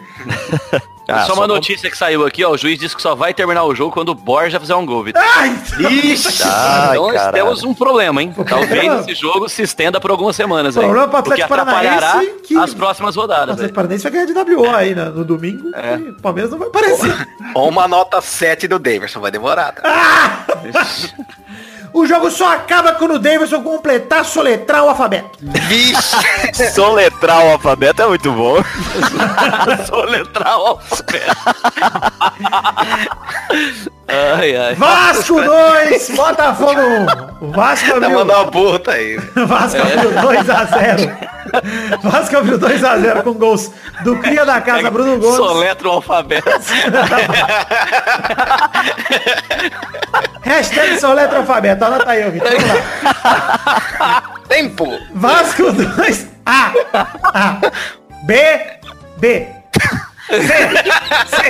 [1.08, 2.52] Ah, só uma só- notícia que saiu aqui, ó.
[2.52, 5.02] O juiz disse que só vai terminar o jogo quando o Borja fizer um gol,
[5.02, 5.20] Vitor.
[5.20, 5.50] Ai,
[5.90, 7.32] Ixi, Ai, então nós caralho.
[7.34, 8.32] temos um problema, hein?
[8.48, 10.84] Talvez esse jogo se estenda por algumas semanas aí.
[10.84, 13.48] Problema pro o que Atlético atrapalhará Paranaense que- as próximas o rodadas.
[13.48, 13.52] aí.
[13.54, 15.70] Atlético Paranaense vai ganhar de WO aí né, no domingo.
[15.74, 15.96] É.
[15.98, 17.28] E o Palmeiras não vai aparecer.
[17.52, 19.72] Ou uma nota 7 do Davidson, vai demorar.
[19.72, 20.46] Tá?
[21.92, 25.38] O jogo só acaba quando o Davidson completar, soletrar o alfabeto.
[25.40, 26.16] Vixe!
[26.72, 28.56] Soletrar o alfabeto é muito bom.
[29.86, 31.36] Soletrar o alfabeto.
[34.08, 34.74] ai, ai.
[34.74, 37.46] Vasco 2, Botafogo 1.
[37.46, 39.16] O Vasco Tá abriu, mandando uma puta aí.
[39.46, 41.28] Vasco abriu 2x0.
[42.02, 43.70] Vasco abriu 2x0 com gols
[44.04, 45.36] do Cria da Casa, Bruno Gomes.
[45.36, 46.48] Soletra o alfabeto.
[50.42, 51.81] Hashtag soletra alfabeto.
[51.82, 52.14] Vamos lá.
[54.48, 54.86] Tempo!
[55.14, 56.72] Vasco 2, A,
[57.34, 57.58] A,
[58.24, 58.60] B,
[59.18, 59.48] B.
[60.28, 60.38] C,
[61.26, 61.42] C.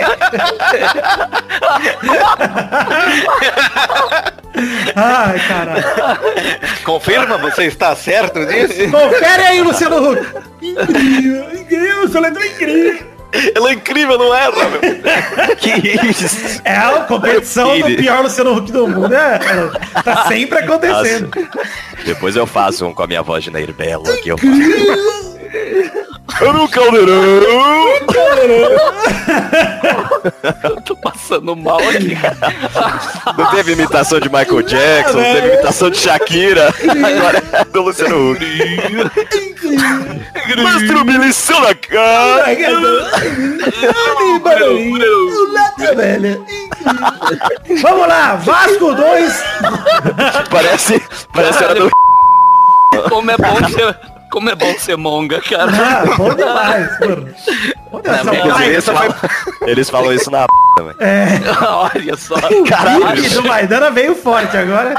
[4.96, 5.84] Ai, caralho.
[6.84, 8.90] Confirma, você está certo disso?
[8.90, 10.26] Confere aí, Luciano Huck.
[10.62, 13.11] Incrível, incrível, soletra incrível.
[13.54, 15.56] Ela é incrível, não erra, meu.
[15.56, 15.70] que
[16.08, 16.60] isso?
[16.64, 19.38] É a competição do pior Luciano Huck do mundo, né?
[20.04, 21.30] Tá sempre acontecendo.
[22.04, 24.28] Depois eu faço um com a minha voz de Nair Belo aqui.
[24.28, 25.31] Eu faço.
[26.40, 27.14] Eu no caldeirão.
[30.64, 32.16] Eu tô passando mal aqui.
[33.36, 36.68] Não teve imitação de Michael Jackson, não teve imitação de Shakira.
[36.68, 38.40] Agora é do Luciano Huck.
[40.56, 42.44] Mestre humilhação na cara.
[47.80, 49.44] Vamos lá, Vasco 2.
[50.50, 51.90] Parece, parece era do...
[53.08, 53.98] Como é bom ser,
[54.32, 55.70] como é bom ser monga, cara.
[55.70, 57.28] Ah, bom demais, mano.
[57.90, 58.24] Bom demais.
[58.24, 59.14] Não, Essa Eles falam,
[59.66, 60.94] eles falam isso na p, também.
[61.60, 62.36] Olha só.
[62.66, 64.94] Caralho, do Maidana veio forte agora.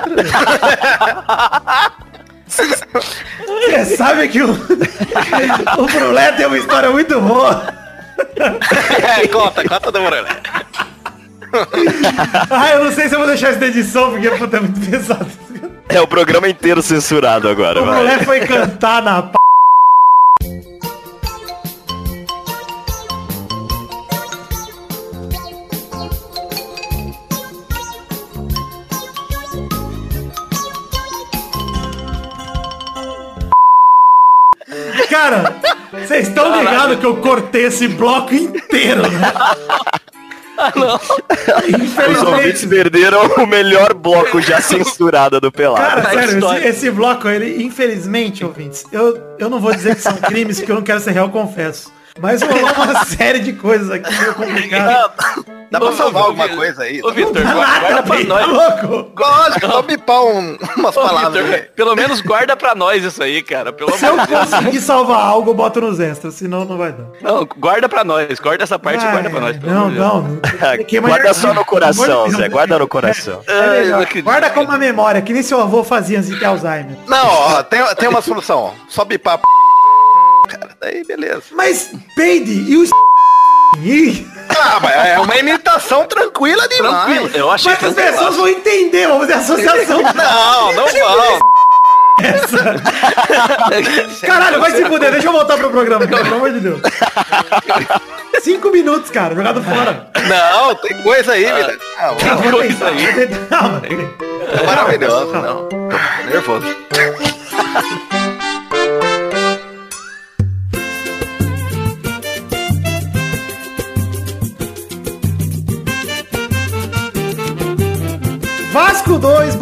[3.72, 3.84] é.
[3.84, 4.52] Você sabe que o,
[5.82, 7.74] o Brulé tem uma história muito boa.
[8.38, 10.28] É, conta, conta do Morelli.
[12.52, 14.80] Ah, eu não sei se eu vou deixar isso na edição, porque puta, é muito
[14.88, 15.43] pesado.
[15.94, 17.96] É o programa inteiro censurado agora, O vai.
[18.00, 19.34] Brulé foi cantar na p...
[35.10, 35.56] Cara,
[35.92, 39.32] vocês estão ligados que eu cortei esse bloco inteiro, né?
[42.12, 46.02] Os ouvintes perderam o melhor bloco já censurado do Pelado.
[46.02, 50.16] Cara, sério, esse, esse bloco, ele, infelizmente, ouvintes, eu, eu não vou dizer que são
[50.16, 51.93] crimes, porque eu não quero ser real, confesso.
[52.20, 55.12] Mas rolou uma série de coisas aqui meio complicadas.
[55.72, 57.02] Dá pra salvar alguma Vitor, coisa aí?
[57.04, 58.48] Ô, Vitor, Não dá guarda, pra bem, tá nós.
[58.48, 59.12] louco?
[59.20, 63.42] Lógico, só bipar um, umas Ô, palavras Vitor, pelo menos guarda pra nós isso aí,
[63.42, 63.74] cara.
[63.74, 67.06] Pelo Se eu conseguir salvar algo, eu boto nos extras, senão não vai dar.
[67.22, 68.40] Não, guarda pra nós.
[68.40, 69.58] Guarda essa parte e guarda pra nós.
[69.58, 70.40] pelo Não, não.
[71.02, 72.48] Guarda só no coração, Zé.
[72.50, 73.42] Guarda no coração.
[73.48, 74.26] É acredito.
[74.26, 76.96] Guarda como uma memória, que nem seu avô fazia antes de ter Alzheimer.
[77.08, 78.72] Não, ó, tem, tem uma solução, ó.
[78.88, 79.44] Só bipar p...
[80.48, 81.44] Cara, daí beleza.
[81.52, 82.84] Mas, Peide e o
[83.82, 87.06] Ih, Ah, mas é uma imitação tranquila demais.
[87.06, 87.32] Tranquilo.
[87.36, 90.02] Eu achei Mas que as pessoas vão entender, vamos fazer associação.
[90.14, 91.40] Não, não vão.
[94.22, 96.80] Caralho, vai se fuder, deixa eu voltar pro programa, cara, pelo amor de Deus.
[98.42, 100.08] Cinco minutos, cara, jogado fora.
[100.30, 101.78] Não, tem coisa aí, vida.
[102.00, 103.14] Não, Tem coisa tentar, aí.
[103.28, 103.62] tentar.
[103.64, 103.82] Não,
[104.60, 105.32] é maravilhoso.
[105.34, 105.78] Não, tô
[106.30, 106.76] nervoso.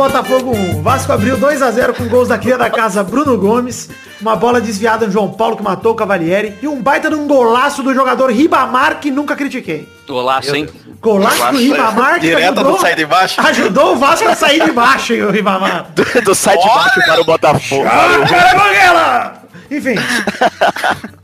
[0.01, 0.81] Botafogo 1.
[0.81, 3.87] Vasco abriu 2 a 0 com gols da cria da casa Bruno Gomes.
[4.19, 7.27] uma bola desviada do João Paulo que matou o Cavalieri e um baita de um
[7.27, 9.87] golaço do jogador Ribamar que nunca critiquei.
[10.07, 10.67] Golaço, hein?
[10.99, 13.41] Golaço do Ribamar que Direto ajudou, do sair de baixo.
[13.41, 15.85] ajudou o Vasco a sair de baixo, hein, o Ribamar.
[15.93, 17.85] Do, do sai de baixo para o Botafogo.
[17.87, 19.33] Ah!
[19.69, 19.93] Enfim.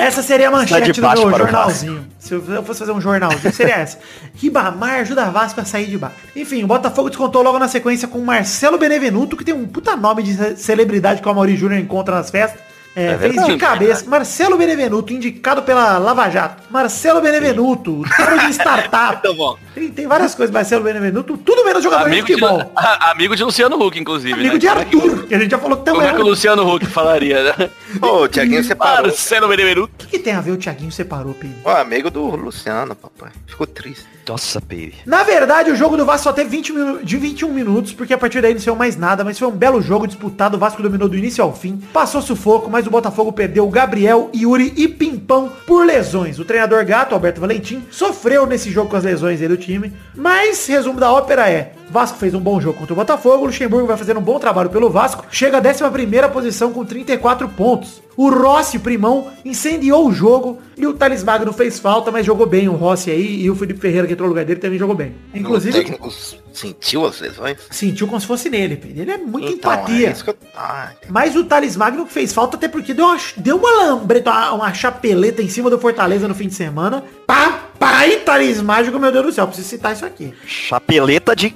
[0.00, 2.06] Essa seria a manchete de do meu jornalzinho.
[2.18, 3.98] Se eu fosse fazer um jornalzinho, seria essa.
[4.34, 6.16] Ribamar ajuda a Vasco a sair de baixo.
[6.34, 10.22] Enfim, o Botafogo descontou logo na sequência com Marcelo Benevenuto, que tem um puta nome
[10.22, 12.60] de ce- celebridade que o Amaury Júnior encontra nas festas.
[12.96, 14.04] É, fez de cabeça.
[14.10, 16.64] Marcelo Benevenuto, indicado pela Lava Jato.
[16.70, 19.20] Marcelo Benevenuto, cara de startup.
[19.22, 19.56] Tá bom.
[19.74, 22.72] Tem, tem várias coisas, Marcelo Benevenuto, tudo menos jogador Amigo de de, futebol.
[22.74, 24.32] a- amigo de Luciano Huck, inclusive.
[24.34, 24.58] Amigo né?
[24.58, 26.26] de Como é Arthur, que a gente já falou que Como também é que o
[26.28, 27.70] Luciano Huck falaria, né?
[28.02, 29.06] Ô, o Thiaguinho separou.
[29.06, 30.04] Marcelo Benevenuto.
[30.04, 31.56] O que, que tem a ver o Thiaguinho separou, Pedro?
[31.64, 33.30] Ó, amigo do Luciano, papai.
[33.46, 34.04] Ficou triste.
[34.28, 34.94] Nossa, baby.
[35.04, 38.18] Na verdade, o jogo do Vasco só teve 20 minu- de 21 minutos, porque a
[38.18, 41.08] partir daí não saiu mais nada, mas foi um belo jogo disputado, o Vasco dominou
[41.08, 45.50] do início ao fim, passou sufoco, mas o Botafogo perdeu o Gabriel, Yuri e Pimpão
[45.66, 46.38] por lesões.
[46.38, 50.66] O treinador gato, Alberto Valentim, sofreu nesse jogo com as lesões aí do time, mas
[50.66, 53.96] resumo da ópera é, Vasco fez um bom jogo contra o Botafogo, o Luxemburgo vai
[53.96, 58.02] fazendo um bom trabalho pelo Vasco, chega à 11ª posição com 34 pontos.
[58.16, 62.68] O Rossi, primão, incendiou o jogo e o Thales Magno fez falta, mas jogou bem
[62.68, 65.14] o Rossi aí e o Felipe Ferreira que entrou no lugar dele também jogou bem.
[65.32, 66.12] O Inclusive, técnico
[66.52, 67.56] sentiu as lesões?
[67.70, 69.00] sentiu como se fosse nele, Pedro.
[69.00, 70.08] Ele é muito Então, empatia.
[70.08, 70.36] é isso que eu...
[70.54, 70.90] Ah.
[71.08, 74.74] Mas o Thales Magno fez falta até porque deu uma, deu uma lambreta, uma, uma
[74.74, 77.02] chapeleta em cima do Fortaleza no fim de semana.
[77.26, 80.34] Papai Thales Mágico, meu Deus do céu, preciso citar isso aqui.
[80.44, 81.54] Chapeleta de...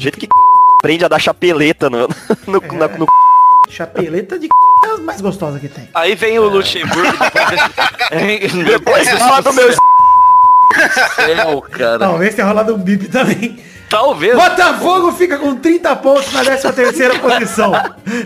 [0.00, 0.26] Do jeito que
[0.78, 2.08] aprende a dar chapeleta no...
[2.46, 3.06] no, na- no-
[3.68, 4.48] Chapeleta de
[4.82, 5.90] é a mais gostosa que tem.
[5.94, 7.02] Aí vem o Luxemburgo.
[8.10, 9.70] depois- Depois Deus fala do meu...
[11.14, 11.98] céu, cara.
[11.98, 13.62] Talvez tenha rolado um bip também.
[13.90, 14.34] Talvez.
[14.34, 17.72] Botafogo fica com 30 pontos na 13 terceira posição.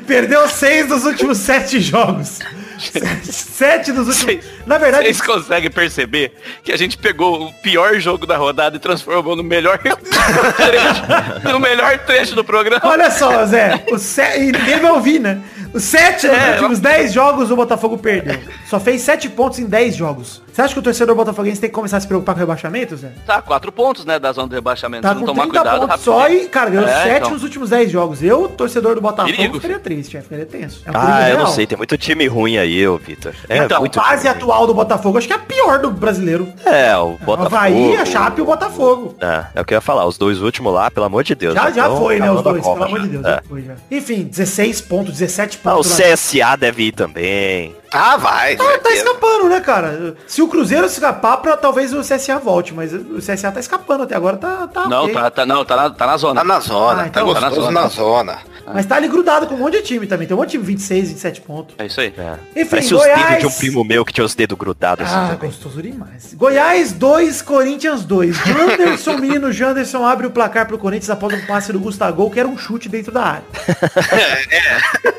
[0.07, 2.39] Perdeu 6 dos últimos 7 jogos.
[3.25, 4.17] 7 dos últimos...
[4.25, 6.33] Vocês- Na verdade, Vocês conseguem perceber
[6.63, 11.59] que a gente pegou o pior jogo da rodada e transformou no melhor trecho, no
[11.61, 12.81] melhor trecho do programa.
[12.85, 14.23] Olha só, Zé, o se...
[14.39, 15.41] e ninguém vai ouvir, né?
[15.73, 18.39] Os sete dos É, últimos 10 jogos o Botafogo perdeu.
[18.69, 20.41] Só fez 7 pontos em 10 jogos.
[20.55, 22.97] Você acha que o torcedor botafoguense tem que começar a se preocupar com o rebaixamento,
[22.97, 23.11] Zé?
[23.27, 25.03] Tá, quatro pontos, né, da zona do rebaixamento.
[25.03, 27.31] Tá não com tomar 30 cuidado, pontos só e, cara, ganhou É, 7 então.
[27.33, 28.23] nos últimos 10 jogos.
[28.23, 30.81] Eu, torcedor do Botafogo, Perigo, ficaria triste, ficaria tenso.
[30.87, 31.55] É um Ah, eu não real.
[31.55, 33.35] sei, tem muito time ruim aí, ô, Vitor.
[33.49, 36.47] É então, muito a fase atual do Botafogo, acho que é a pior do brasileiro.
[36.65, 37.57] É, o O Botafogo...
[37.57, 39.17] Havaí, a Chape e o Botafogo.
[39.21, 41.53] É, é o que eu ia falar, os dois últimos lá, pelo amor de Deus.
[41.55, 43.25] Já, já tão foi, né, os dois, Copa pelo amor de Deus.
[43.25, 43.31] É.
[43.31, 43.75] Já foi, já.
[43.91, 45.99] Enfim, 16 pontos, 17 Ah, o pontos.
[45.99, 46.07] lá.
[46.15, 47.75] CSA deve ir também.
[47.95, 48.57] Ah, vai.
[48.57, 50.15] Tá, tá escapando, né, cara?
[50.27, 54.15] Se o Cruzeiro escapar, pra, talvez o CSA volte, mas o CSA tá escapando até
[54.17, 55.15] agora, tá, tá Não, ok.
[55.15, 56.41] tá, tá, não, tá na, tá na zona.
[56.41, 58.33] Tá na zona, Ah, tá então- gostoso Tá na na zona.
[58.33, 58.39] zona.
[58.75, 60.27] Mas tá ali grudado com um monte de time também.
[60.27, 61.75] Tem um monte de time, 26, 27 pontos.
[61.79, 62.15] É isso aí.
[62.17, 62.61] É.
[62.63, 65.15] Enfim, Parece os Goiás- dedos de um primo meu que tinha os dedos grudados assim
[65.15, 65.51] Ah, também.
[65.51, 66.33] gostoso demais.
[66.35, 68.35] Goiás 2, Corinthians 2.
[68.37, 72.49] Janderson, menino Janderson abre o placar pro Corinthians após um passe do Gustavo, que era
[72.49, 73.45] um chute dentro da área.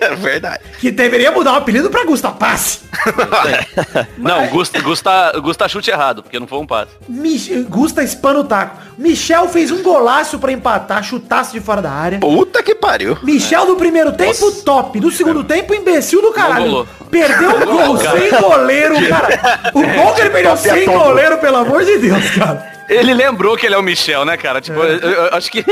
[0.01, 0.59] É verdade.
[0.79, 2.64] Que deveria mudar o apelido pra Gustavo Passe.
[4.17, 6.91] Não, Gusta, Gusta, Gusta chute errado, porque não foi um passe.
[7.07, 8.77] Mich Gusta espana o taco.
[8.97, 12.19] Michel fez um golaço pra empatar, chutaço de fora da área.
[12.19, 13.17] Puta que pariu.
[13.21, 14.99] Michel do primeiro tempo, top.
[14.99, 16.87] Do segundo tempo, imbecil do caralho.
[17.11, 19.71] Perdeu o gol sem goleiro, cara.
[19.73, 22.74] O gol que ele perdeu sem goleiro, pelo amor de Deus, cara.
[22.87, 24.61] Ele lembrou que ele é o Michel, né, cara?
[24.61, 25.65] Tipo, eu, eu acho que...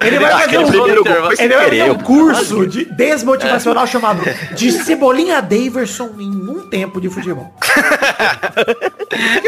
[0.00, 4.22] Ele vai fazer um, primeiro gol ele vai fazer um curso de desmotivacional chamado
[4.54, 7.52] de Cebolinha Daverson em um tempo de futebol.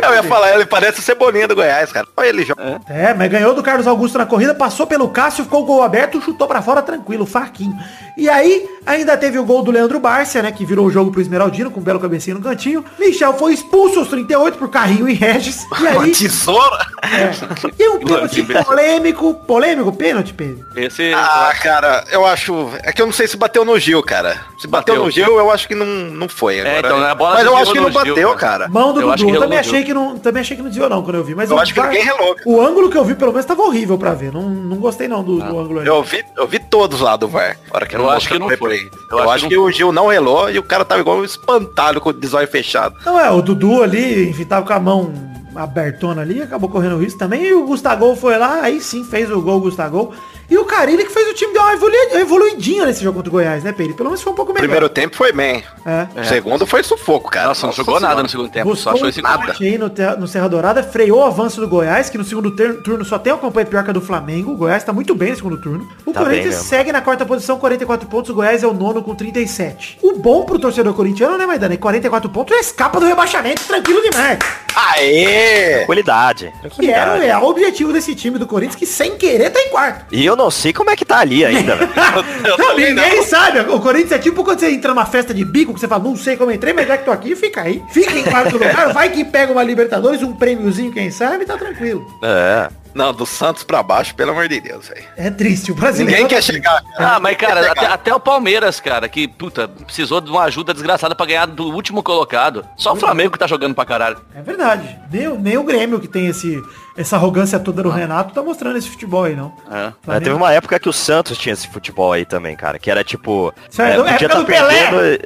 [0.02, 2.06] Eu ia falar, ele parece o Cebolinha do Goiás, cara.
[2.16, 2.80] Olha ele joga.
[2.88, 6.20] É, mas ganhou do Carlos Augusto na corrida, passou pelo Cássio, ficou o gol aberto,
[6.20, 7.76] chutou pra fora tranquilo, faquinho.
[8.16, 11.20] E aí, ainda teve o gol do Leandro Bárcia, né, que virou o jogo pro
[11.20, 12.84] Esmeraldino, com um belo cabecinho no cantinho.
[12.98, 15.64] Michel foi expulso aos 38 por carrinho e Regis.
[15.64, 16.86] E Uma aí, tesoura.
[17.12, 17.30] É,
[17.78, 20.64] e um pênalti polêmico, polêmico pênalti, Pedro.
[20.76, 21.12] Esse...
[21.14, 22.70] Ah, cara, eu acho.
[22.82, 24.40] É que eu não sei se bateu no Gil, cara.
[24.58, 25.04] Se bateu, Bateu.
[25.04, 26.60] no Gil, eu acho que não, não foi.
[26.60, 26.78] Agora.
[26.78, 28.38] então, a bola Mas eu acho que não Gil, bateu, cara.
[28.38, 28.68] cara.
[28.68, 31.02] Mão do Eu Dudu, eu também achei que não, também achei que não desviou não
[31.02, 32.48] quando eu vi, mas Eu o acho que ninguém relou, cara.
[32.48, 35.22] O ângulo que eu vi pelo menos tava horrível pra ver, não, não gostei não
[35.22, 35.86] do, do ângulo aí.
[35.86, 37.56] Eu vi, eu vi todos lá do VAR.
[37.70, 38.76] Hora que Eu não acho que não no foi.
[38.76, 38.90] replay.
[39.10, 41.18] Eu Eu, acho acho que que o Gil não relou e o cara tava igual
[41.18, 42.94] um espantalho com o desóio fechado.
[43.04, 45.12] Não, é, o Dudu ali, enfim, tava com a mão
[45.54, 47.44] abertona ali, acabou correndo risco também.
[47.44, 50.12] E o Gustavo foi lá, aí sim fez o gol o Gustavo.
[50.50, 53.32] E o Carilli que fez o time dar uma evolu evoluidinha nesse jogo contra o
[53.32, 53.94] Goiás, né, Pedro?
[53.94, 54.64] Pelo menos foi um pouco melhor.
[54.64, 55.64] Primeiro tempo foi bem.
[55.84, 56.24] É.
[56.24, 57.48] Segundo foi sufoco, cara.
[57.48, 59.90] Nossa, não jogou nada no segundo tempo, só Buscou achou um esse empate aí no,
[60.18, 62.50] no Serra Dourada, freou o avanço do Goiás, que no segundo
[62.82, 64.52] turno só tem uma campanha pior que a do Flamengo.
[64.52, 65.88] O Goiás tá muito bem no segundo turno.
[66.04, 68.30] O Tá Corinthians segue na quarta posição, 44 pontos.
[68.30, 69.98] O Goiás é o nono com 37.
[70.02, 71.74] O bom pro torcedor corintiano, né, Maidana?
[71.74, 74.38] É 44 pontos, já escapa do rebaixamento, tranquilo demais.
[74.74, 75.76] Aê!
[75.78, 76.52] Tranquilidade.
[76.78, 80.06] Que era o real objetivo desse time do Corinthians, que sem querer tá em quarto.
[80.14, 81.92] E eu não sei como é que tá ali ainda, velho.
[82.58, 83.60] Não, ninguém sabe.
[83.60, 86.16] O Corinthians é tipo quando você entra numa festa de bico, que você fala, não
[86.16, 87.82] sei como entrei, mas já que tô aqui, fica aí.
[87.90, 92.06] Fica em quarto lugar, vai que pega uma Libertadores, um prêmiozinho, quem sabe, tá tranquilo.
[92.22, 92.81] É.
[92.94, 95.04] Não, do Santos pra baixo, pelo amor de Deus, velho.
[95.16, 96.22] É triste, o brasileiro.
[96.22, 96.82] Ninguém quer chegar.
[96.96, 97.16] cara.
[97.16, 101.14] Ah, mas cara, até, até o Palmeiras, cara, que, puta, precisou de uma ajuda desgraçada
[101.14, 102.66] pra ganhar do último colocado.
[102.76, 104.18] Só o Flamengo que tá jogando pra caralho.
[104.34, 104.98] É verdade.
[105.10, 106.60] Nem, o- nem o Grêmio, que tem esse,
[106.96, 109.52] essa arrogância toda do Renato, tá mostrando esse futebol aí, não.
[109.70, 109.92] É.
[110.16, 112.78] É, teve uma época que o Santos tinha esse futebol aí também, cara.
[112.78, 113.52] Que era tipo.
[113.70, 114.90] Isso é do- época do Pelé.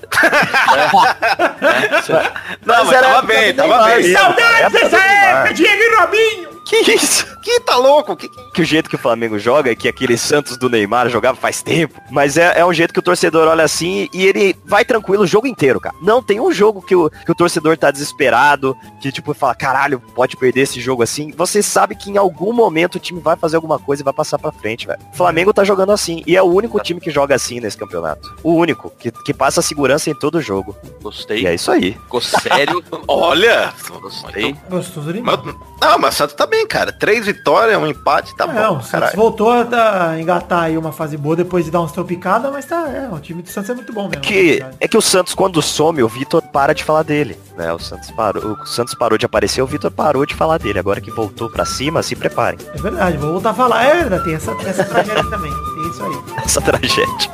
[2.65, 4.13] Não, mas era tava bem, tava bem.
[4.13, 6.57] Saudades dessa época, Diego e Robinho!
[6.67, 7.36] Que isso?
[7.47, 8.17] Que tá louco?
[8.17, 11.37] Que, que- Que o jeito que o Flamengo joga, que aquele Santos do Neymar jogava
[11.39, 12.01] faz tempo.
[12.11, 15.27] Mas é, é um jeito que o torcedor olha assim e ele vai tranquilo o
[15.29, 15.95] jogo inteiro, cara.
[16.03, 20.01] Não tem um jogo que o, que o torcedor tá desesperado, que tipo fala, caralho,
[20.01, 21.31] pode perder esse jogo assim.
[21.37, 24.41] Você sabe que em algum momento o time vai fazer alguma coisa e vai passar
[24.41, 24.99] pra frente, velho.
[25.13, 26.25] O Flamengo tá jogando assim.
[26.27, 28.35] E é o único time que joga assim nesse campeonato.
[28.43, 30.75] O único, que, que passa segurança em todo jogo.
[31.01, 31.43] Gostei.
[31.43, 31.93] E é isso aí.
[31.93, 32.83] Ficou sério.
[33.07, 33.73] Olha!
[34.01, 34.57] Gostei.
[34.69, 35.39] Gostoso demais.
[35.45, 36.91] Mas- Não, mas o Santos tá bem, cara.
[36.91, 38.61] Três vitórias, um empate, tá Não, bom.
[38.79, 39.17] o Santos caralho.
[39.17, 42.89] voltou a tá- engatar aí uma fase boa depois de dar umas tropicadas, mas tá,
[42.89, 44.23] é, o time do Santos é muito bom mesmo.
[44.23, 47.73] que é que o Santos quando some, o Vitor para de falar dele, né?
[47.73, 50.79] O Santos parou, o Santos parou de aparecer, o Vitor parou de falar dele.
[50.79, 52.59] Agora que voltou pra cima, se preparem.
[52.75, 53.85] É verdade, vou voltar a falar.
[53.85, 55.51] É verdade, tem essa, essa tragédia também.
[55.53, 56.19] Tem isso aí.
[56.45, 57.31] Essa tragédia.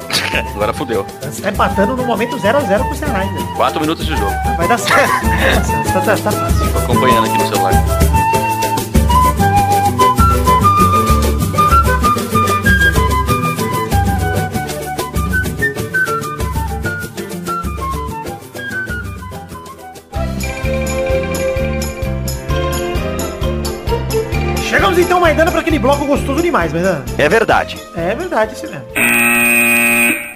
[0.55, 1.05] Agora fudeu.
[1.43, 3.43] Tá empatando no momento 0x0 pro Ceará ainda.
[3.57, 4.33] Quatro minutos de jogo.
[4.57, 5.11] Vai dar certo.
[5.27, 5.93] Vai dar certo.
[5.93, 6.73] Tá, tá, tá fácil.
[6.73, 7.73] Tô acompanhando aqui no celular.
[24.93, 27.03] Chegamos então, Maidana, para aquele bloco gostoso demais, Maidana.
[27.17, 27.79] É verdade.
[27.97, 28.85] É verdade, isso mesmo.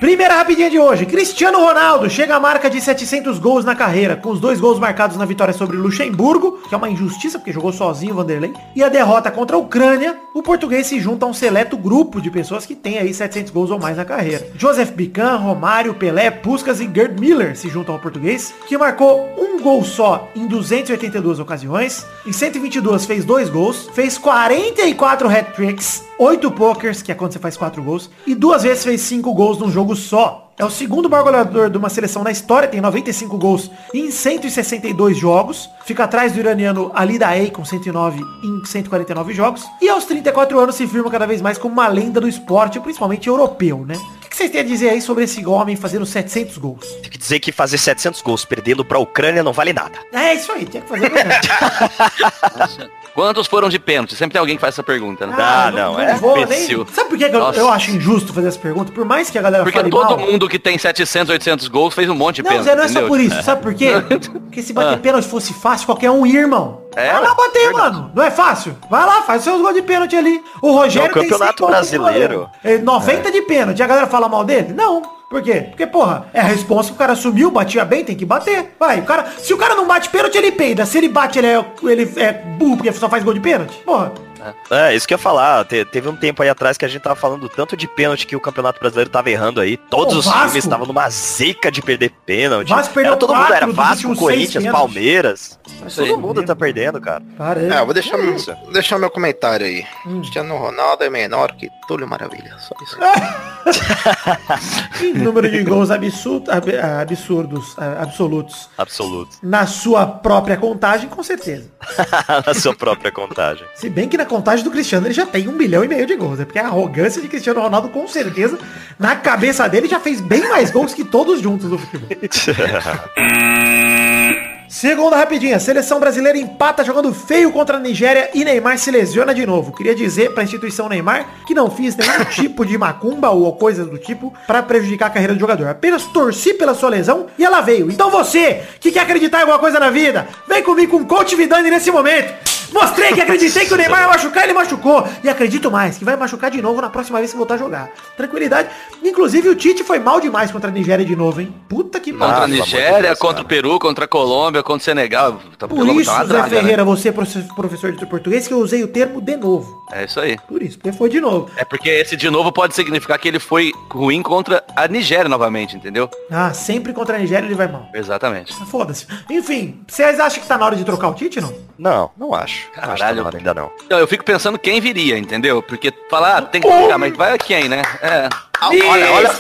[0.07, 1.05] Primeira rapidinha de hoje.
[1.05, 5.16] Cristiano Ronaldo chega à marca de 700 gols na carreira, com os dois gols marcados
[5.16, 8.88] na vitória sobre Luxemburgo, que é uma injustiça, porque jogou sozinho o Vanderlei, e a
[8.88, 10.16] derrota contra a Ucrânia.
[10.33, 13.73] O português se junta a um seleto grupo de pessoas que tem aí 700 gols
[13.73, 14.47] ou mais na carreira.
[14.57, 19.61] Joseph Bican, Romário, Pelé, Puskas e Gerd Miller se juntam ao português, que marcou um
[19.61, 27.03] gol só em 282 ocasiões, em 122 fez dois gols, fez 44 hat-tricks, 8 pokers,
[27.03, 29.95] que é quando você faz 4 gols, e duas vezes fez 5 gols num jogo
[29.96, 30.46] só.
[30.59, 35.18] É o segundo maior goleador de uma seleção na história, tem 95 gols em 162
[35.18, 35.68] jogos.
[35.85, 39.64] Fica atrás do iraniano Ali Daei com 109 em 149 jogos.
[39.82, 43.28] E aos 34 anos se firma cada vez mais como uma lenda do esporte, principalmente
[43.28, 43.96] europeu, né?
[44.24, 46.87] O que vocês têm a dizer aí sobre esse homem fazendo 700 gols?
[47.02, 49.98] Tem que dizer que fazer 700 gols perdendo pra Ucrânia não vale nada.
[50.12, 51.11] É isso aí, tinha que fazer.
[53.16, 54.14] Quantos foram de pênalti?
[54.14, 55.35] Sempre tem alguém que faz essa pergunta, né?
[55.38, 56.68] Ah, não, é vou nem...
[56.92, 58.92] Sabe por que, eu, eu acho injusto fazer essa pergunta?
[58.92, 60.18] Por mais que a galera Porque fale todo mal...
[60.18, 62.66] mundo que tem 700, 800 gols fez um monte de Não, pênalti.
[62.66, 63.42] Zé, não é só por isso.
[63.42, 63.92] Sabe por quê?
[64.44, 64.98] Porque se bater Ah.
[64.98, 66.83] pênalti fosse fácil, qualquer um ia, irmão.
[66.94, 67.94] É, Vai lá bater, verdade.
[67.96, 68.11] mano.
[68.14, 68.76] Não é fácil?
[68.90, 70.38] Vai lá, faz seus gols de pênalti ali.
[70.61, 72.48] O Rogério É o Campeonato tem 100 gols, Brasileiro.
[72.62, 73.83] é 90 de pênalti.
[73.83, 74.74] A galera fala mal dele?
[74.74, 75.15] Não.
[75.37, 75.66] Por quê?
[75.68, 78.75] Porque, porra, é a resposta que o cara subiu, batia bem, tem que bater.
[78.81, 80.87] Vai, o cara, se o cara não bate pênalti, ele peida.
[80.87, 83.77] Se ele bate, ele é, ele é burro porque só faz gol de pênalti.
[83.85, 84.25] Porra.
[84.70, 85.64] É, isso que eu ia falar.
[85.64, 88.37] Te- teve um tempo aí atrás que a gente tava falando tanto de pênalti que
[88.37, 89.76] o Campeonato Brasileiro tava errando aí.
[89.76, 92.68] Todos os Vasco- times estavam numa zica de perder pênalti.
[92.68, 94.66] Vasco perdeu era todo mundo, era Vasco, Corinthians.
[94.66, 95.59] Palmeiras.
[95.80, 97.22] Mas todo mundo tá perdendo, cara.
[97.37, 98.54] Cara, É, eu vou deixar, meu, Isso.
[98.72, 99.85] deixar meu comentário aí.
[100.06, 100.20] Hum.
[100.20, 102.54] Cristiano Ronaldo é menor que Túlio Maravilha.
[102.59, 102.96] Só isso.
[105.14, 108.68] número de gols absurdo, ab- absurdos, absolutos.
[108.78, 109.37] Absoluto.
[109.42, 111.70] Na sua própria contagem, com certeza.
[112.46, 113.66] Na sua própria contagem.
[113.74, 116.14] Se bem que na contagem do Cristiano ele já tem um milhão e meio de
[116.14, 116.44] gols, né?
[116.44, 118.59] Porque a arrogância de Cristiano Ronaldo, com certeza,
[118.99, 122.09] na cabeça dele já fez bem mais gols que todos juntos do futebol.
[124.68, 129.46] Segunda rapidinha, seleção brasileira empata jogando feio contra a Nigéria e Neymar se lesiona de
[129.46, 129.72] novo.
[129.72, 133.96] Queria dizer pra instituição Neymar que não fiz nenhum tipo de macumba ou coisa do
[133.96, 135.68] tipo pra prejudicar a carreira do jogador.
[135.68, 137.90] Apenas torci pela sua lesão e ela veio.
[137.90, 141.37] Então você, que quer acreditar em alguma coisa na vida, vem comigo com o Coach
[141.37, 142.35] Vidani nesse momento.
[142.72, 145.07] Mostrei que acreditei que o Neymar ia machucar, ele machucou.
[145.22, 147.90] E acredito mais, que vai machucar de novo na próxima vez que voltar a jogar.
[148.16, 148.68] Tranquilidade.
[149.05, 151.55] Inclusive o Tite foi mal demais contra a Nigéria de novo, hein?
[151.68, 155.40] Puta que Contra Ah, a Nigéria, contra o Peru, contra a Colômbia, contra o Senegal.
[155.59, 156.49] Tá, Por isso, tá Zé né?
[156.49, 159.85] Ferreira, você é profe- professor de português, que eu usei o termo de novo.
[159.92, 160.37] É isso aí.
[160.49, 161.51] Por isso, porque foi de novo.
[161.57, 165.77] É porque esse de novo pode significar que ele foi ruim contra a Nigéria novamente,
[165.77, 166.09] entendeu?
[166.31, 167.88] Ah, sempre contra a Nigéria ele vai mal.
[167.95, 168.55] Exatamente.
[168.61, 169.07] Ah, Foda-se.
[169.31, 171.53] Enfim, vocês acham que tá na hora de trocar o Tite, não?
[171.79, 172.69] Não, não acho.
[172.75, 173.21] Não acho tá Caralho.
[173.23, 173.71] na hora ainda não.
[173.90, 175.62] Eu fico pensando quem viria, entendeu?
[175.62, 177.83] Porque falar, ah, tem que trocar, mas vai quem, né?
[178.03, 178.29] É.
[178.62, 179.31] Olha, olha,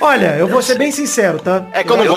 [0.00, 1.64] Olha, eu vou ser bem sincero, tá?
[1.72, 2.14] É que eu Eu,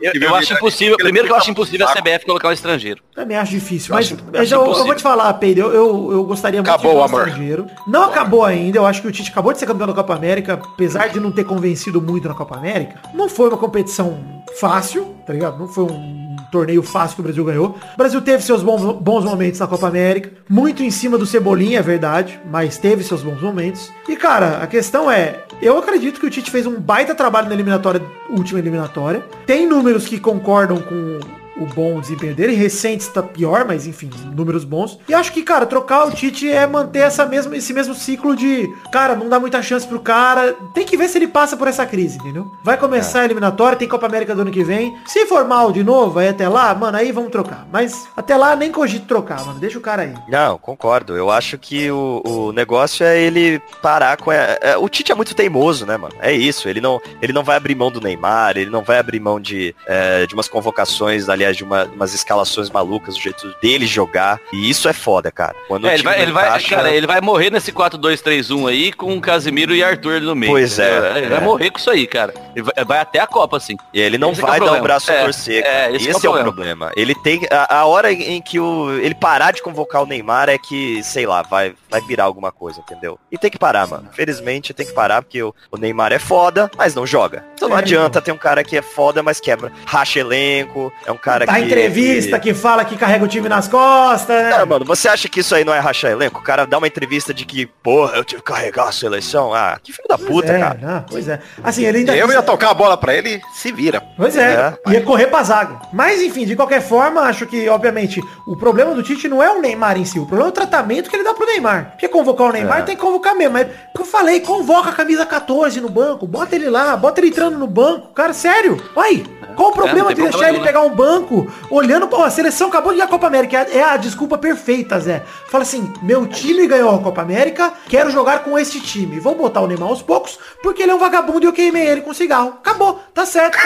[0.00, 0.96] eu- eu acho impossível.
[0.96, 1.92] Primeiro que eu acho Ele impossível a.
[1.92, 3.02] CBF colocar um estrangeiro.
[3.14, 5.74] Também acho difícil, Eu mas, acho- mas acho eu, eu vou te falar, Pedro, eu,
[5.74, 7.28] eu, eu gostaria muito Acabou de um amor.
[7.28, 7.66] estrangeiro.
[7.86, 10.54] Não acabou ainda, eu acho que o Tite acabou de ser campeão da Copa América,
[10.54, 13.00] apesar de não ter convencido muito na Copa América.
[13.14, 14.18] Não foi uma competição
[14.60, 15.58] fácil, tá ligado?
[15.58, 16.25] Não foi um
[16.56, 17.76] torneio fácil que o Brasil ganhou.
[17.94, 21.80] O Brasil teve seus bons, bons momentos na Copa América, muito em cima do Cebolinha,
[21.80, 23.92] é verdade, mas teve seus bons momentos.
[24.08, 27.54] E cara, a questão é, eu acredito que o Tite fez um baita trabalho na
[27.54, 29.24] eliminatória, última eliminatória.
[29.46, 31.20] Tem números que concordam com
[31.58, 32.54] o bom desempenho dele.
[32.54, 34.98] Recentes tá pior, mas enfim, números bons.
[35.08, 38.68] E acho que, cara, trocar o Tite é manter essa mesma, esse mesmo ciclo de,
[38.92, 40.54] cara, não dá muita chance pro cara.
[40.74, 42.50] Tem que ver se ele passa por essa crise, entendeu?
[42.64, 44.96] Vai começar a eliminatória, tem Copa América do ano que vem.
[45.06, 47.66] Se for mal de novo, aí até lá, mano, aí vamos trocar.
[47.72, 49.58] Mas até lá nem cogito trocar, mano.
[49.58, 50.14] Deixa o cara aí.
[50.28, 51.16] Não, concordo.
[51.16, 54.30] Eu acho que o, o negócio é ele parar com.
[54.30, 56.14] a- é, o Tite é muito teimoso, né, mano?
[56.20, 56.68] É isso.
[56.68, 59.74] Ele não, ele não vai abrir mão do Neymar, ele não vai abrir mão de,
[59.86, 64.40] é, de umas convocações, aliás, de uma- umas escalações malucas, do jeito dele jogar.
[64.52, 65.54] E isso é foda, cara.
[65.68, 69.20] Quando o É, ele vai, ele vai, cara, ele vai morrer nesse 4-2-3-1 aí com
[69.20, 70.52] Casimiro e Arthur no meio.
[70.52, 71.18] Pois é?
[71.18, 71.40] Ele vai é.
[71.40, 72.32] morrer com isso aí, cara.
[72.54, 73.76] Ele vai, vai até a Copa, assim.
[73.92, 75.64] E ele não Esse é o vai dar o braço a É, torcer.
[75.64, 76.92] é, esse esse é é o o problema.
[76.96, 77.42] Ele tem.
[77.50, 81.26] A, a hora em que o, ele parar de convocar o Neymar é que, sei
[81.26, 83.18] lá, vai, vai virar alguma coisa, entendeu?
[83.30, 84.08] E tem que parar, mano.
[84.12, 87.44] Felizmente tem que parar, porque o, o Neymar é foda, mas não joga.
[87.56, 89.72] Então não É, adianta ter um cara que é foda, mas quebra.
[89.86, 90.92] Racha elenco.
[91.06, 91.60] É um cara a que.
[91.60, 94.44] entrevista que fala que carrega o time nas costas.
[94.44, 94.50] né?
[94.50, 96.40] Cara, mano, você acha que isso aí não é rachar elenco?
[96.40, 99.54] O cara dá uma entrevista de que, porra, eu tive que carregar a seleção.
[99.54, 100.78] Ah, que filho da Pois puta, é, cara.
[100.84, 101.40] ah, pois é.
[101.64, 104.02] Assim, ele ainda Eu ia tocar a bola pra ele, se vira.
[104.16, 104.92] Pois é, É.
[104.92, 105.80] ia correr pra zaga.
[105.92, 109.60] Mas enfim, de qualquer forma, acho que, obviamente, o problema do Tite não é o
[109.60, 111.92] Neymar em si, o problema é o tratamento que ele dá pro Neymar.
[111.92, 112.82] Porque convocar o Neymar É.
[112.82, 113.52] tem que convocar mesmo.
[113.54, 117.45] Mas eu falei, convoca a camisa 14 no banco, bota ele lá, bota ele entrando
[117.50, 118.08] no banco.
[118.14, 118.76] Cara, sério.
[118.96, 122.06] Uai, qual o problema não tem de deixar problema ele nenhum, pegar um banco olhando
[122.06, 123.58] pra a seleção acabou de ganhar a Copa América?
[123.70, 125.22] É a desculpa perfeita, Zé.
[125.48, 129.18] Fala assim, meu time ganhou a Copa América, quero jogar com este time.
[129.18, 132.02] Vou botar o Neymar aos poucos, porque ele é um vagabundo e eu queimei ele
[132.02, 132.54] com cigarro.
[132.58, 133.56] Acabou, tá certo.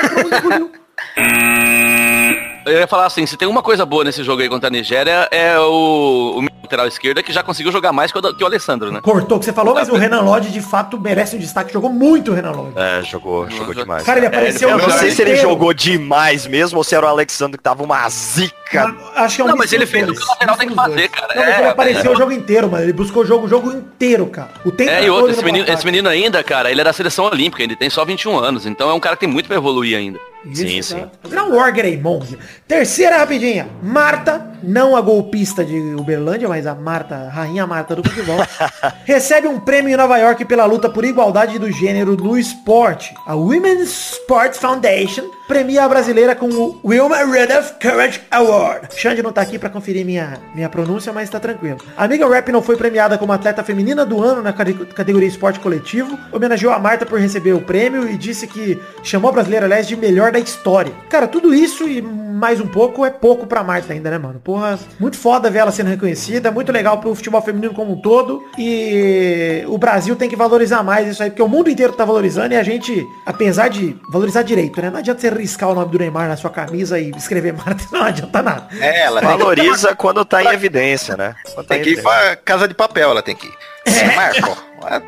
[2.66, 5.28] Eu ia falar assim, se tem uma coisa boa nesse jogo aí contra a Nigéria,
[5.30, 8.92] é o, o lateral esquerda que já conseguiu jogar mais que o, que o Alessandro,
[8.92, 9.00] né?
[9.02, 11.72] Cortou o que você falou, mas o Renan Lodge de fato merece um destaque.
[11.72, 12.72] Jogou muito o Renan Lodge.
[12.76, 14.04] É, jogou, jogou demais.
[14.04, 16.84] Cara, ele É, apareceu ele o Eu não sei se ele jogou demais mesmo ou
[16.84, 18.94] se era o Alexandre que tava uma zica.
[19.16, 21.08] Acho que é um Não, mas ele fez o que o lateral tem que fazer,
[21.08, 21.34] cara.
[21.34, 22.14] Não, mas É, ele apareceu é.
[22.14, 22.84] o jogo inteiro, mano.
[22.84, 24.50] Ele buscou o jogo, o jogo inteiro, cara.
[24.64, 27.24] O tempo É, e outro, esse menino, esse menino ainda, cara, ele é da seleção
[27.24, 29.96] olímpica, ele tem só 21 anos, então é um cara que tem muito pra evoluir
[29.96, 30.18] ainda.
[30.46, 30.82] Isso, Sim, tá.
[31.02, 31.10] sim.
[31.28, 32.22] Virar um War Greymon.
[32.66, 33.68] Terceira rapidinha.
[33.82, 38.38] Marta, não a golpista de Uberlândia, mas a Marta, rainha Marta do futebol,
[39.04, 43.14] recebe um prêmio em Nova York pela luta por igualdade do gênero no esporte.
[43.26, 48.88] A Women's Sports Foundation premia a brasileira com o Wilma Rudolph Courage Award.
[48.96, 51.78] Xande não tá aqui pra conferir minha, minha pronúncia, mas tá tranquilo.
[51.96, 55.58] A amiga Rap não foi premiada como atleta feminina do ano na cate- categoria esporte
[55.58, 59.86] coletivo, homenageou a Marta por receber o prêmio e disse que chamou a brasileira, aliás,
[59.88, 60.92] de melhor da história.
[61.08, 64.40] Cara, tudo isso e mais um pouco é pouco pra Marta ainda, né, mano?
[64.40, 68.42] Porra, muito foda ver ela sendo reconhecida, muito legal pro futebol feminino como um todo
[68.58, 72.54] e o Brasil tem que valorizar mais isso aí, porque o mundo inteiro tá valorizando
[72.54, 74.90] e a gente, apesar de valorizar direito, né?
[74.90, 78.02] Não adianta você riscar o nome do Neymar na sua camisa e escrever Marta, não
[78.02, 78.68] adianta nada.
[78.80, 81.34] É, ela que- Valoriza quando tá em evidência, né?
[81.54, 83.52] Quando tá Tem em que ir pra casa de papel, ela tem que ir.
[83.86, 84.14] É.
[84.14, 84.56] Marco,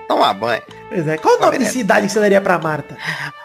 [0.08, 0.62] tomar banho.
[0.88, 1.16] Pois é.
[1.18, 2.96] Qual o nome de cidade que você daria pra Marta?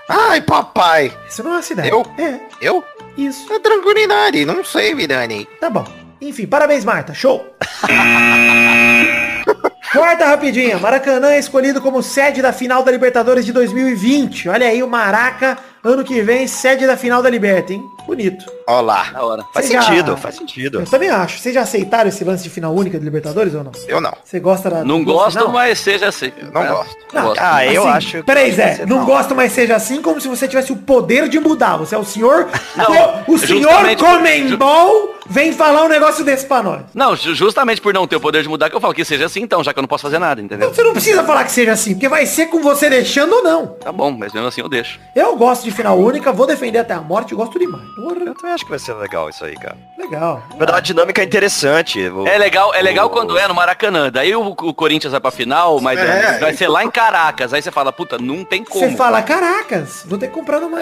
[0.10, 1.12] Ai, papai.
[1.30, 1.90] Isso não é uma cidade.
[1.90, 2.06] Eu?
[2.18, 2.84] É, Eu?
[3.18, 3.52] isso.
[3.52, 5.48] É tranquilidade, não sei, Vidani.
[5.60, 5.86] Tá bom.
[6.22, 7.13] Enfim, parabéns, Marta.
[7.13, 7.46] Show.
[9.92, 10.78] Quarta rapidinha.
[10.78, 14.50] Maracanã é escolhido como sede da final da Libertadores de 2020.
[14.50, 17.84] Olha aí o Maraca, ano que vem, sede da final da Liberta, hein?
[18.06, 18.45] Bonito.
[18.67, 19.10] Olá.
[19.12, 19.43] Da hora.
[19.54, 20.80] Faz já- sentido, faz sentido.
[20.82, 21.39] Eu também acho.
[21.39, 23.71] Vocês já aceitaram esse lance de final única de Libertadores ou não?
[23.88, 24.13] Eu não.
[24.23, 24.84] Você gosta da...
[24.84, 25.52] Não do gosto, final?
[25.54, 26.32] mas seja assim.
[26.54, 26.95] Não É, gosto.
[27.13, 27.39] Não, gosto.
[27.41, 28.23] Ah, eu Assim, acho.
[28.23, 31.39] Peraí, Zé, não você gosto, mas seja assim como se você tivesse o poder de
[31.39, 31.78] mudar.
[31.78, 32.47] Você é o senhor.
[32.76, 36.82] Não, o senhor Comembol vem falar um negócio desse pra nós.
[36.94, 39.26] Não, ju- justamente por não ter o poder de mudar que eu falo que seja
[39.26, 40.74] assim então, já que eu não posso fazer nada, entendeu?
[40.74, 43.67] Você não precisa falar que seja assim, porque vai ser com você deixando ou não.
[43.67, 45.00] Tá bom, mas mesmo assim eu deixo.
[45.15, 47.84] Eu gosto de final única, vou defender até a morte, gosto demais.
[47.96, 49.78] Porra, Eu também acho que vai ser legal isso aí, cara.
[49.98, 50.42] legal.
[50.58, 52.00] Vai dar uma dinâmica interessante.
[52.10, 54.10] O- É legal, é legal o- quando é no Maracanã.
[54.12, 56.38] Daí o, o Corinthians vai pra final, mas É.
[56.40, 57.54] vai ser lá em Caracas.
[57.54, 58.90] Aí você fala, puta, não tem como.
[58.90, 60.78] Você fala, caracas, vou ter que comprar numa...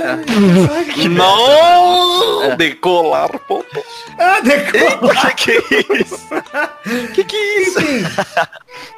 [1.09, 3.63] Não decolar, pô.
[3.73, 3.83] pô.
[4.19, 5.31] Ah, decola.
[5.35, 6.19] que é isso?
[7.13, 7.79] que que é isso?
[7.79, 8.03] Enfim.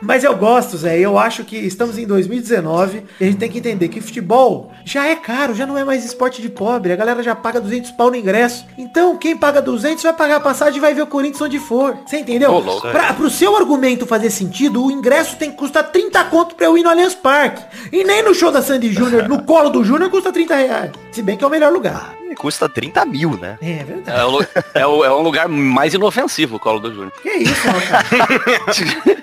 [0.01, 0.97] Mas eu gosto, Zé.
[0.99, 5.07] Eu acho que estamos em 2019 e a gente tem que entender que futebol já
[5.07, 6.91] é caro, já não é mais esporte de pobre.
[6.91, 8.65] A galera já paga 200 pau no ingresso.
[8.77, 11.97] Então, quem paga 200 vai pagar a passagem e vai ver o Corinthians onde for.
[12.05, 12.51] Você entendeu?
[12.51, 12.89] Ô, louco.
[12.89, 16.77] Pra, pro seu argumento fazer sentido, o ingresso tem que custar 30 conto pra eu
[16.77, 17.63] ir no Allianz Parque.
[17.91, 20.91] E nem no show da Sandy Júnior, no colo do Júnior, custa 30 reais.
[21.11, 22.15] Se bem que é o melhor lugar.
[22.37, 23.57] Custa 30 mil, né?
[23.61, 24.19] É verdade.
[24.19, 24.41] É, o
[24.75, 27.13] é o- é um lugar mais inofensivo o colo do Júnior.
[27.21, 28.05] Que isso, cara.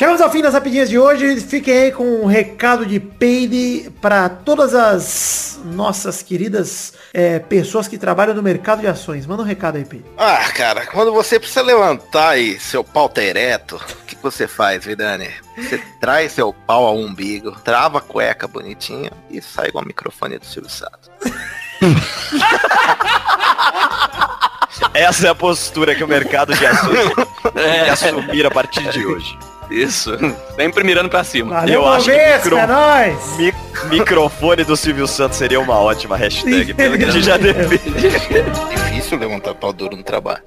[0.00, 1.38] Chegamos ao fim das rapidinhas de hoje.
[1.40, 7.98] Fiquem aí com um recado de peide para todas as nossas queridas é, pessoas que
[7.98, 9.26] trabalham no mercado de ações.
[9.26, 10.06] Manda um recado aí, Peide.
[10.16, 14.48] Ah, cara, quando você precisa levantar e seu pau tá ereto, o que que você
[14.48, 15.28] faz, Vidani?
[15.56, 20.38] Você traz seu pau ao umbigo, trava a cueca bonitinha e sai igual o microfone
[20.38, 21.10] do Silvio Santos.
[24.94, 27.12] Essa é a postura que o mercado de ações
[27.54, 29.38] tem que assumir a partir de hoje.
[29.70, 30.10] Isso.
[30.56, 31.60] Sempre mirando pra cima.
[31.60, 33.36] Valeu, Eu acho que micro- é nóis!
[33.36, 33.54] Mi-
[33.88, 36.74] microfone do Silvio Santos seria uma ótima hashtag.
[36.74, 37.88] Pelo que a gente já defende.
[38.70, 40.42] Difícil levantar pau duro no trabalho.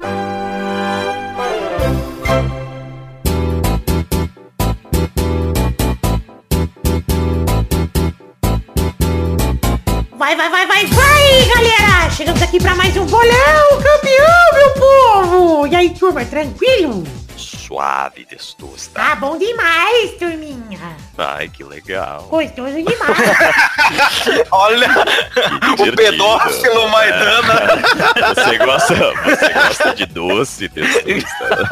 [10.23, 12.09] Vai, vai, vai, vai, vai, galera!
[12.09, 15.67] Chegamos aqui pra mais um bolão campeão, meu povo!
[15.67, 17.03] E aí, turma, tranquilo?
[17.35, 19.01] Suave, testosta.
[19.01, 20.95] Tá bom demais, turminha!
[21.17, 22.21] Ai, que legal.
[22.29, 23.17] Gostoso demais!
[24.49, 24.87] Olha,
[25.77, 27.53] o pedófilo Maidana.
[28.33, 28.95] Você gosta,
[29.25, 31.67] você gosta de doce, testosta?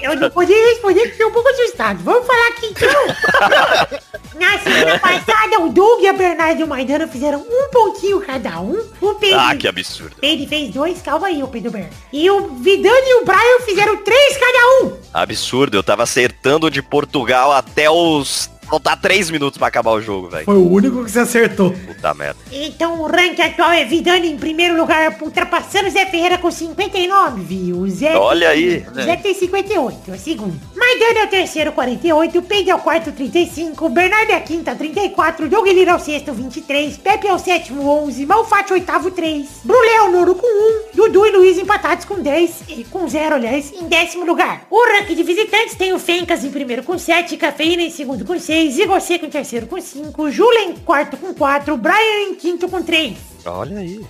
[0.00, 1.98] Eu não podia responder porque eu um pouco assustado.
[2.04, 3.98] Vamos falar aqui então.
[4.46, 8.60] Na semana passada, o Doug e a Bernardo e o Maidana fizeram um pontinho cada
[8.60, 8.80] um.
[9.00, 10.16] O Pedro, Ah, que absurdo.
[10.20, 11.88] Pedro fez dois, calma aí, o Pedro Ber.
[12.12, 14.92] E o Vidani e o Brian fizeram três cada um.
[15.12, 18.48] Absurdo, eu tava acertando de Portugal até os...
[18.68, 20.44] Faltar três minutos pra acabar o jogo, velho.
[20.44, 21.70] Foi o único que você acertou.
[21.70, 22.38] Puta merda.
[22.50, 27.78] Então o ranking atual é Vidani em primeiro lugar, ultrapassando Zé Ferreira com 59, viu?
[27.78, 28.84] O Zé Olha aí.
[28.90, 30.60] O Zé tem 58, é o segundo.
[30.74, 32.42] Maidana é o terceiro, 48.
[32.42, 33.88] Pedro é o quarto, 35.
[33.88, 35.48] Bernardo é a quinta, 34.
[35.48, 36.96] Doug Lira é o sexto, 23.
[36.96, 38.26] Pepe é o sétimo, 11.
[38.26, 39.46] Malfatti é o oitavo, 3.
[39.62, 40.96] Brulé é o nono com 1.
[40.96, 42.62] Dudu e Luiz empatados com 10.
[42.68, 44.66] E com 0, aliás, em décimo lugar.
[44.70, 47.36] O ranking de visitantes tem o Fencas em primeiro com 7.
[47.36, 48.55] Cafeína em segundo com 6.
[48.64, 50.30] Igor Seco em terceiro com 5.
[50.30, 51.76] Jula em quarto com 4.
[51.76, 53.16] Brian em quinto com 3.
[53.44, 54.04] Olha aí.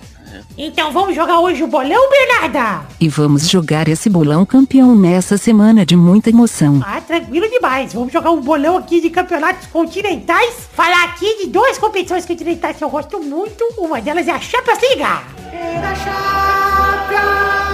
[0.57, 2.85] Então vamos jogar hoje o bolão, Bernarda?
[2.99, 6.81] E vamos jogar esse bolão campeão nessa semana de muita emoção.
[6.85, 7.93] Ah, tranquilo demais.
[7.93, 10.67] Vamos jogar um bolão aqui de campeonatos continentais.
[10.73, 13.63] Falar aqui de duas competições continentais que eu gosto muito.
[13.77, 15.01] Uma delas é a Champions League.
[15.53, 17.66] É da Champions.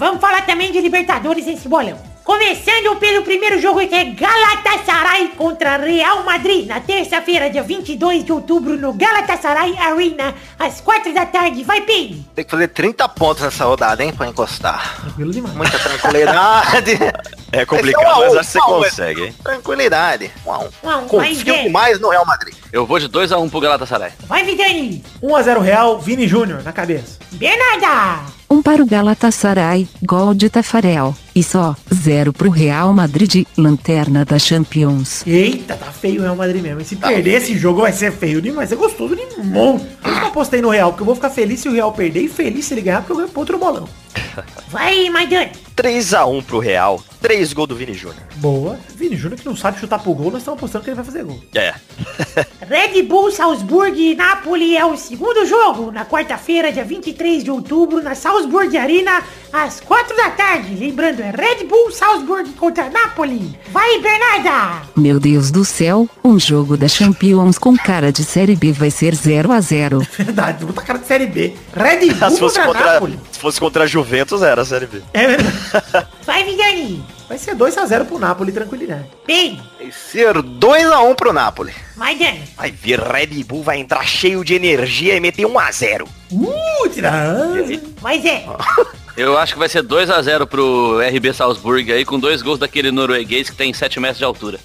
[0.00, 1.98] Vamos falar também de Libertadores nesse bolão.
[2.24, 8.32] Começando pelo primeiro jogo que é Galatasaray contra Real Madrid, na terça-feira, dia 22 de
[8.32, 11.62] outubro, no Galatasaray Arena, às 4 da tarde.
[11.64, 12.24] Vai, Pim!
[12.34, 15.02] Tem que fazer 30 pontos nessa rodada, hein, pra encostar.
[15.02, 15.54] Tranquilo demais.
[15.54, 16.98] Muita tranquilidade.
[17.52, 19.34] É complicado, Esse é um mas um, acho que você um a um, consegue, hein?
[19.42, 20.30] Tranquilidade.
[20.46, 20.68] Um a um.
[20.84, 22.54] Um a um, vai, Confio demais no Real Madrid.
[22.72, 24.12] Eu vou de 2x1 pro Galatasaray.
[24.20, 25.04] Vai, Vidani!
[25.20, 27.18] 1x0 Real, Vini Júnior na cabeça.
[27.32, 28.39] Bernarda!
[28.52, 31.14] Um para o Galatasaray, gol de Tafarel.
[31.32, 35.24] E só, zero pro Real Madrid, lanterna da Champions.
[35.24, 36.80] Eita, tá feio o Real Madrid mesmo.
[36.80, 38.72] E se perder esse jogo vai ser feio demais.
[38.72, 39.86] É gostoso de monte.
[40.04, 42.64] Eu apostei no Real, porque eu vou ficar feliz se o Real perder e feliz
[42.64, 43.88] se ele ganhar, porque eu ganho pro outro bolão.
[44.68, 45.52] Vai, Maidana!
[45.76, 47.00] 3x1 pro Real.
[47.20, 48.22] Três gols do Vini Júnior.
[48.36, 48.78] Boa.
[48.96, 51.22] Vini Júnior que não sabe chutar pro gol, nós estamos apostando que ele vai fazer
[51.24, 51.38] gol.
[51.54, 51.74] É.
[52.66, 58.02] Red Bull Salzburg e Napoli é o segundo jogo, na quarta-feira, dia 23 de outubro,
[58.02, 60.74] na Salzburg Arena, às 4 da tarde.
[60.74, 63.58] Lembrando, é Red Bull Salzburg contra Napoli.
[63.70, 64.82] Vai, Bernarda!
[64.96, 69.14] Meu Deus do céu, um jogo da Champions com cara de Série B vai ser
[69.14, 71.54] 0 a 0 Verdade, puta cara de Série B.
[71.74, 73.20] Red Bull Se fosse, contra contra, Napoli.
[73.30, 75.02] se fosse contra a Juventus, era a Série B.
[75.12, 76.06] É verdade.
[76.24, 77.04] Vai, Vidani!
[77.30, 79.04] Vai ser 2x0 pro Napoli, tranquilidade.
[79.24, 81.72] Bem, Vai ser 2x1 pro Napoli.
[81.96, 82.42] vai, Dani.
[82.56, 86.88] Vai ver, Red Bull vai entrar cheio de energia e meter 1 a 0 Uh,
[86.92, 87.12] tira.
[88.00, 88.44] Vai, Zé.
[89.16, 93.48] Eu acho que vai ser 2x0 pro RB Salzburg aí, com dois gols daquele norueguês
[93.48, 94.58] que tem 7 metros de altura.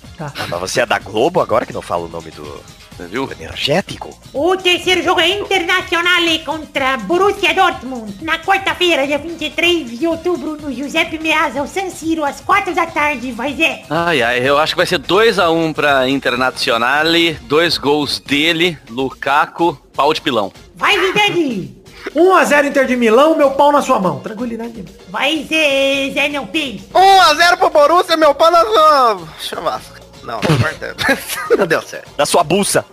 [0.50, 2.64] Mas você é da Globo agora que não fala o nome do,
[2.96, 3.28] Você viu?
[3.28, 4.18] do energético?
[4.34, 6.06] O terceiro jogo é Internacional
[6.46, 8.24] contra Borussia Dortmund.
[8.24, 12.86] Na quarta-feira, dia 23 de outubro, no Giuseppe Meazza, o San Siro, às 4 da
[12.86, 13.34] tarde.
[13.34, 13.84] Vai, Zé.
[13.90, 20.14] Ai, ai, eu acho que vai ser 2x1 pra Internazionale, dois gols dele, Lukaku, pau
[20.14, 20.54] de pilão.
[20.76, 21.84] Vai, Vidani.
[22.16, 24.20] 1x0 Inter de Milão, meu pau na sua mão.
[24.20, 24.86] Tranquilidade.
[25.10, 26.12] Vai, Zé.
[26.14, 26.82] Zé não tem.
[26.94, 29.20] 1x0 pro Borussia, meu pau na sua...
[29.40, 29.95] Chavasca.
[30.26, 30.96] Não, não importa.
[31.58, 32.12] não deu certo.
[32.18, 32.86] Da sua bolsa.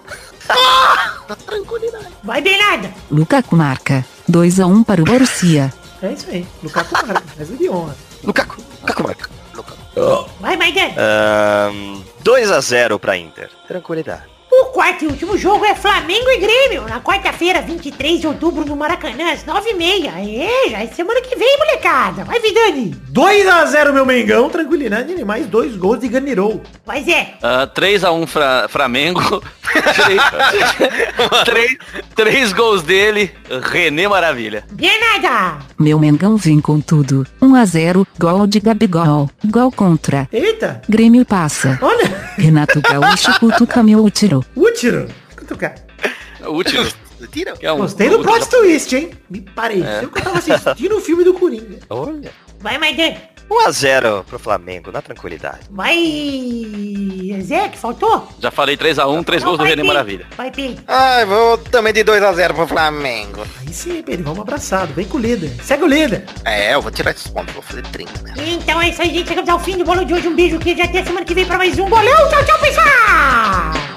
[2.22, 2.93] Vai, Bernarda.
[3.11, 5.72] Lukaku marca 2 a 1 para o Borussia.
[6.03, 6.47] É isso aí.
[6.62, 7.22] Lukaku marca.
[7.37, 7.97] Mas de honra.
[8.22, 8.57] Lukaku.
[8.80, 9.30] Lukaku marca.
[10.41, 10.95] Vai, Maidana.
[10.97, 13.51] Ahn, 2 a 0 pra Inter.
[13.68, 14.22] Tranquilidade.
[14.55, 18.76] O quarto e último jogo é Flamengo e Grêmio, na quarta-feira, 23 de outubro, no
[18.76, 20.12] Maracanã, às 9h30.
[20.14, 22.22] Aê, já é semana que vem, molecada.
[22.24, 22.94] Vai, Vidani.
[23.11, 25.12] 2x0 meu Mengão, tranquilidade.
[25.14, 26.62] E mais dois gols de Ganirou.
[26.84, 27.34] Vai, Zé.
[27.42, 29.42] Ah, 3x1 Fra Flamengo.
[29.72, 30.20] três,
[31.46, 31.78] três,
[32.14, 33.32] três gols dele,
[33.62, 34.64] René Maravilha.
[34.70, 35.61] Bernarda.
[35.78, 37.26] Meu Mengão vem com tudo.
[37.40, 39.30] 1 a 0, gol de Gabigol.
[39.46, 40.28] Gol contra.
[40.30, 40.82] Eita.
[40.86, 41.78] Grêmio passa.
[41.80, 42.20] Olha.
[42.36, 44.03] Renato Gaúcho cutuca meu
[44.57, 45.03] útero.
[45.05, 45.09] Útero.
[45.36, 45.74] Cutucar.
[46.47, 46.84] Último.
[47.30, 47.53] Tira.
[47.57, 49.11] Que é um- Gostei do um- plot twist, hein?
[49.30, 51.78] Me pareceu que eu tava assistindo o filme do Coringa.
[51.88, 52.32] Olha.
[52.59, 53.16] Vai, Maidana.
[53.53, 55.61] 1 a 0 pro Flamengo, na tranquilidade.
[55.70, 55.96] Vai,
[57.42, 58.26] Zé, que faltou?
[58.40, 59.82] Já falei 3x1, três Não, gols do René.
[59.82, 60.26] Maravilha.
[60.36, 60.82] Vai, Pedro.
[60.88, 63.42] Ai, vou também de 2x0 pro Flamengo.
[63.61, 64.94] Aí sim, Pedro, vamos abraçado.
[64.94, 65.53] Vem com o líder.
[65.62, 66.24] Segue o líder.
[66.44, 68.34] É, eu vou tirar esses pontos, vou fazer 30, né?
[68.38, 69.28] Então é isso aí, gente.
[69.28, 70.28] Chegamos ao fim do bolo de hoje.
[70.28, 72.28] Um beijo que já até semana que vem pra mais um bolão.
[72.30, 72.86] Tchau, tchau, pessoal!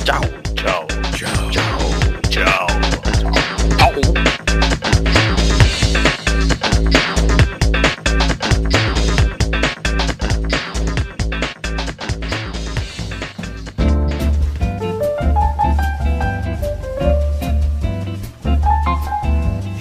[0.04, 0.22] Tchau,
[0.56, 1.90] tchau, tchau, tchau,
[2.30, 2.68] tchau.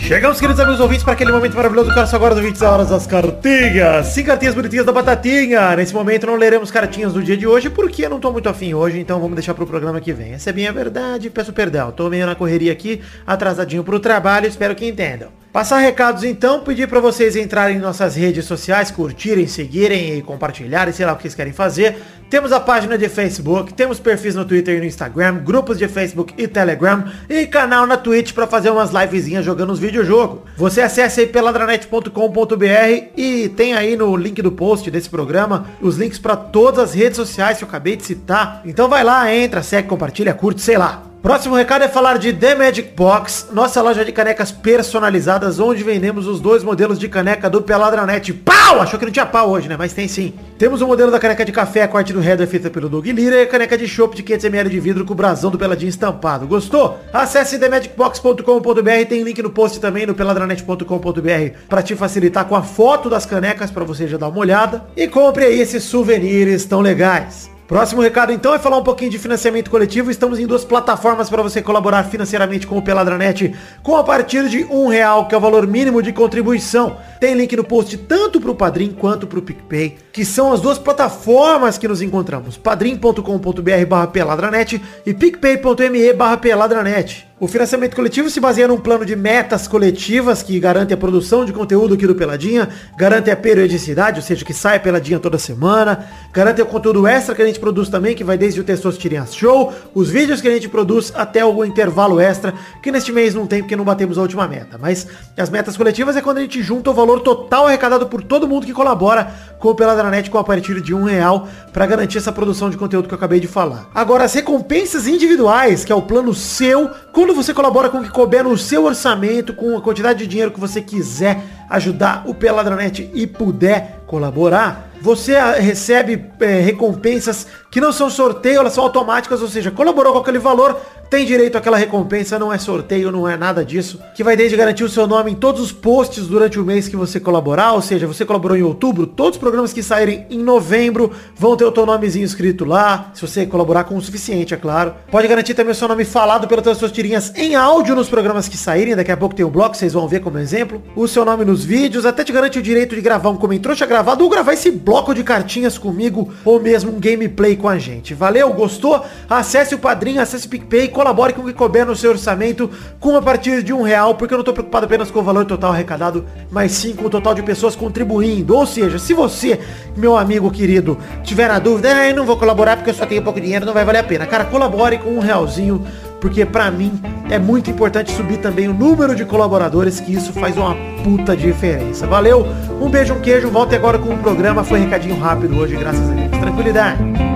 [0.07, 3.07] Chegamos, queridos amigos ouvintes, para aquele momento maravilhoso do Coração Agora, do 20 horas, das
[3.07, 4.07] cartinhas.
[4.09, 5.75] Cinco cartinhas bonitinhas da Batatinha.
[5.75, 8.75] Nesse momento não leremos cartinhas do dia de hoje, porque eu não tô muito afim
[8.75, 10.35] hoje, então vamos deixar pro programa que vem.
[10.35, 11.91] Essa é bem a verdade, peço perdão.
[11.91, 15.31] Tô meio na correria aqui, atrasadinho pro trabalho, espero que entendam.
[15.55, 20.93] Passar recados então, pedir para vocês entrarem em nossas redes sociais, curtirem, seguirem e compartilharem,
[20.93, 21.97] sei lá o que vocês querem fazer.
[22.29, 26.35] Temos a página de Facebook, temos perfis no Twitter e no Instagram, grupos de Facebook
[26.37, 30.41] e Telegram e canal na Twitch para fazer umas livezinhas jogando os videojogos.
[30.57, 36.19] Você acessa aí peladranet.com.br e tem aí no link do post desse programa os links
[36.19, 38.61] para todas as redes sociais que eu acabei de citar.
[38.65, 41.14] Então vai lá, entra, segue, compartilha, curte, sei lá.
[41.25, 46.27] Próximo recado é falar de The Magic Box, nossa loja de canecas personalizadas, onde vendemos
[46.27, 48.31] os dois modelos de caneca do Peladranet.
[48.35, 48.79] Pau!
[48.79, 49.75] Achou que não tinha pau hoje, né?
[49.75, 50.35] Mas tem sim.
[50.59, 53.37] Temos o modelo da caneca de café, a arte do header feita pelo Doug Lira
[53.37, 56.47] e a caneca de chopp de 500ml de vidro com o brasão do Peladinho estampado.
[56.47, 57.01] Gostou?
[57.11, 63.09] Acesse themagicbox.com.br, tem link no post também no peladranet.com.br para te facilitar com a foto
[63.09, 64.85] das canecas para você já dar uma olhada.
[64.95, 67.54] E compre aí esses souvenirs tão legais.
[67.67, 70.11] Próximo recado então é falar um pouquinho de financiamento coletivo.
[70.11, 74.65] Estamos em duas plataformas para você colaborar financeiramente com o Peladranet com a partir de
[74.65, 76.99] um real, que é o valor mínimo de contribuição.
[77.25, 80.61] Tem link no post tanto para o Padrim quanto para o PicPay, que são as
[80.61, 82.59] duas plataformas que nos encontramos.
[82.59, 87.27] padrim.com.br barra peladranet e picpay.me barra peladranet.
[87.41, 91.53] O financiamento coletivo se baseia num plano de metas coletivas que garante a produção de
[91.53, 96.63] conteúdo aqui do Peladinha, garante a periodicidade, ou seja, que sai Peladinha toda semana, garante
[96.63, 100.09] o conteúdo extra que a gente produz também, que vai desde o Testosterinha Show, os
[100.09, 103.75] vídeos que a gente produz até o intervalo extra, que neste mês não tem porque
[103.77, 104.79] não batemos a última meta.
[104.81, 105.07] Mas
[105.37, 108.49] as metas coletivas é quando a gente junta o valor valor total arrecadado por todo
[108.49, 112.33] mundo que colabora com o Peladranet com a partir de um real para garantir essa
[112.33, 113.89] produção de conteúdo que eu acabei de falar.
[113.95, 118.11] Agora, as recompensas individuais, que é o plano seu, quando você colabora com o que
[118.11, 123.11] couber no seu orçamento, com a quantidade de dinheiro que você quiser ajudar o Peladranet
[123.15, 129.43] e puder colaborar, você ah, recebe é, recompensas que não são sorteio, elas são automáticas,
[129.43, 130.81] ou seja, colaborou com aquele valor,
[131.11, 134.83] tem direito àquela recompensa, não é sorteio, não é nada disso, que vai desde garantir
[134.83, 138.07] o seu nome em todos os posts durante o mês que você colaborar, ou seja,
[138.07, 141.85] você colaborou em outubro, todos os programas que saírem em novembro vão ter o teu
[141.85, 144.95] nomezinho escrito lá, se você colaborar com o suficiente, é claro.
[145.11, 148.57] Pode garantir também o seu nome falado pelas suas tirinhas em áudio nos programas que
[148.57, 150.83] saírem, daqui a pouco tem um bloco, vocês vão ver como exemplo.
[150.97, 154.25] O seu nome nos vídeos, até te garante o direito de gravar um comentrouxa gravado
[154.25, 158.15] ou gravar esse bloco de cartinhas comigo, ou mesmo um gameplay com a gente.
[158.15, 158.53] Valeu?
[158.53, 159.05] Gostou?
[159.29, 162.71] Acesse o Padrinho, acesse o PicPay, colabore com o que couber no seu orçamento
[163.01, 165.45] com a partir de um real, porque eu não tô preocupado apenas com o valor
[165.45, 168.57] total arrecadado, mas sim com o total de pessoas contribuindo.
[168.57, 169.61] Ou seja, se você,
[169.97, 173.67] meu amigo querido, tiver na dúvida, não vou colaborar porque eu só tenho pouco dinheiro,
[173.67, 174.27] não vai valer a pena.
[174.27, 175.85] Cara, colabore com um realzinho,
[176.25, 180.57] porque pra mim é muito importante subir também o número de colaboradores, que isso faz
[180.57, 182.07] uma puta diferença.
[182.07, 182.47] Valeu,
[182.81, 186.15] um beijo, um queijo, volte agora com o programa, foi recadinho rápido hoje, graças a
[186.15, 186.31] Deus.
[186.31, 187.34] Tranquilidade.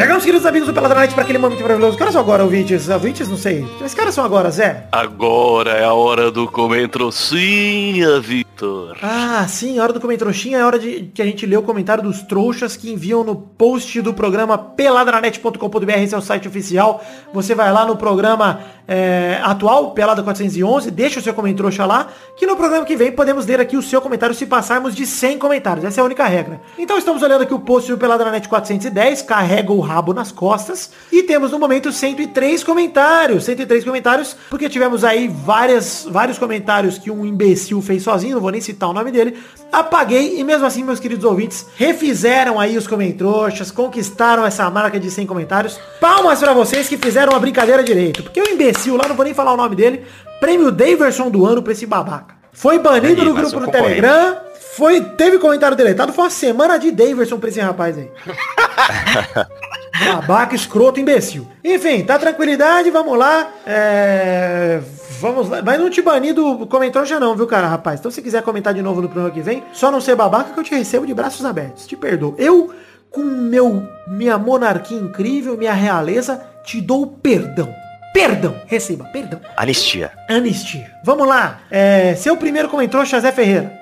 [0.00, 1.94] Chegamos, queridos amigos do Peladronete, para aquele momento maravilhoso.
[1.94, 2.88] Que horas são agora, ouvintes?
[2.88, 3.66] Ouvintes, não sei.
[3.78, 4.86] Mas que horas são agora, Zé?
[4.90, 8.96] Agora é a hora do comentrocinha, Victor.
[9.02, 11.62] Ah, sim, a hora do comentroxinha é a hora de que a gente lê o
[11.62, 17.04] comentário dos trouxas que enviam no post do programa peladranet.com.br, esse é o site oficial.
[17.34, 18.60] Você vai lá no programa
[18.92, 23.46] é, atual, Pelada 411, deixa o seu comentário lá, que no programa que vem podemos
[23.46, 25.84] ler aqui o seu comentário se passarmos de 100 comentários.
[25.84, 26.60] Essa é a única regra.
[26.76, 31.22] Então estamos olhando aqui o post do Peladranet 410, carrega o rabo nas costas, e
[31.22, 33.44] temos no momento 103 comentários.
[33.44, 38.50] 103 comentários, porque tivemos aí várias, vários comentários que um imbecil fez sozinho, não vou
[38.50, 39.38] nem citar o nome dele.
[39.72, 45.10] Apaguei e mesmo assim, meus queridos ouvintes, refizeram aí os comentroxas, conquistaram essa marca de
[45.10, 45.78] 100 comentários.
[46.00, 49.34] Palmas pra vocês que fizeram a brincadeira direito, porque o imbecil lá, não vou nem
[49.34, 50.04] falar o nome dele,
[50.40, 52.34] prêmio Daverson do ano pra esse babaca.
[52.52, 53.70] Foi banido mas grupo do.
[53.70, 54.36] Telegram,
[54.76, 58.10] foi, teve comentário deletado, foi uma semana de Daverson pra esse rapaz aí.
[60.04, 61.46] Babaca, escroto, imbecil.
[61.62, 63.50] Enfim, tá tranquilidade, vamos lá.
[63.66, 64.80] É...
[65.20, 65.62] Vamos lá.
[65.62, 68.00] Mas não te bani do comentário já não, viu, cara, rapaz?
[68.00, 70.58] Então se quiser comentar de novo no programa que vem, só não ser babaca que
[70.58, 71.86] eu te recebo de braços abertos.
[71.86, 72.34] Te perdoo.
[72.38, 72.72] Eu,
[73.10, 77.72] com meu minha monarquia incrível, minha realeza, te dou perdão.
[78.12, 78.56] Perdão.
[78.66, 79.40] Receba, perdão.
[79.56, 80.10] Anistia.
[80.28, 80.90] Anistia.
[81.04, 81.60] Vamos lá.
[81.70, 83.79] É, seu primeiro comentário, Zé Ferreira.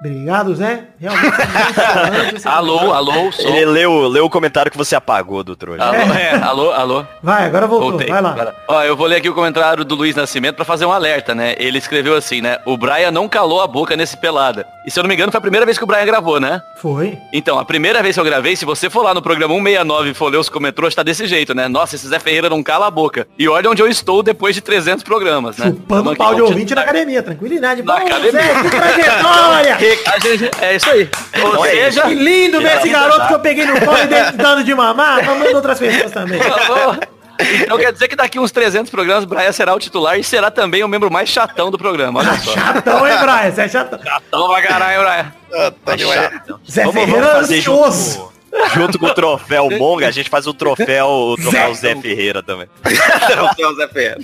[0.00, 0.84] Obrigado, Zé.
[0.98, 1.28] Realmente.
[2.48, 3.50] Alô, alô, sou.
[3.50, 5.84] Ele leu, leu o comentário que você apagou do trouxa.
[5.84, 7.06] Alô, é, alô, alô.
[7.22, 7.90] Vai, agora voltou.
[7.90, 8.08] Voltei.
[8.08, 8.30] Vai lá.
[8.30, 8.54] Agora.
[8.66, 11.54] Ó, eu vou ler aqui o comentário do Luiz Nascimento pra fazer um alerta, né?
[11.58, 12.58] Ele escreveu assim, né?
[12.64, 14.66] O Brian não calou a boca nesse pelada.
[14.86, 16.62] E se eu não me engano, foi a primeira vez que o Brian gravou, né?
[16.76, 17.18] Foi.
[17.34, 20.14] Então, a primeira vez que eu gravei, se você for lá no programa 169 e
[20.14, 21.68] for ler os comentários, tá desse jeito, né?
[21.68, 23.26] Nossa, esse Zé Ferreira não cala a boca.
[23.38, 25.66] E olha onde eu estou depois de 300 programas, né?
[25.66, 27.82] Chupando Tamo aqui pau de ouvinte na academia, tranquilidade.
[27.82, 28.30] Na Bom, academia.
[28.40, 29.78] Zé, que trajetória!
[30.38, 31.08] Gente- é isso aí.
[31.42, 34.06] Ou Não é seja, Que lindo ver esse garoto que eu peguei no pau e
[34.06, 36.40] dei- dando de mamar, mamando outras pessoas também.
[37.62, 40.50] Então quer dizer que daqui uns 300 programas o Brian será o titular e será
[40.50, 42.20] também o membro mais chatão do programa.
[42.20, 42.52] Olha só.
[42.52, 43.52] Chatão, hein, Brian?
[43.52, 43.98] Você é chatão.
[44.02, 45.32] Chatão pra caralho, Brian.
[45.52, 45.96] Ah, tá É.
[46.70, 48.12] Zé Vamos, Ferreira vamos fazer ansioso.
[48.14, 48.32] junto,
[48.74, 52.68] junto com o troféu Monga, a gente faz o troféu, o troféu Zé Ferreira também.
[53.50, 54.18] O seu Zé Ferreira.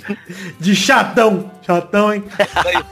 [0.59, 1.51] De chatão.
[1.65, 2.23] Chatão, hein?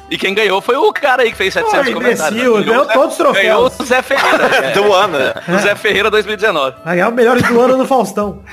[0.09, 2.41] E quem ganhou foi o cara aí que fez 700 Pô, comentários.
[2.41, 2.65] imbecil, né?
[2.65, 3.45] ganhou todos os troféus.
[3.45, 4.45] Ganhou o Zé Ferreira.
[4.45, 4.71] é.
[4.75, 5.33] Do ano, né?
[5.47, 6.77] O Zé Ferreira 2019.
[6.83, 8.43] Vai ganhar o melhor do ano no Faustão.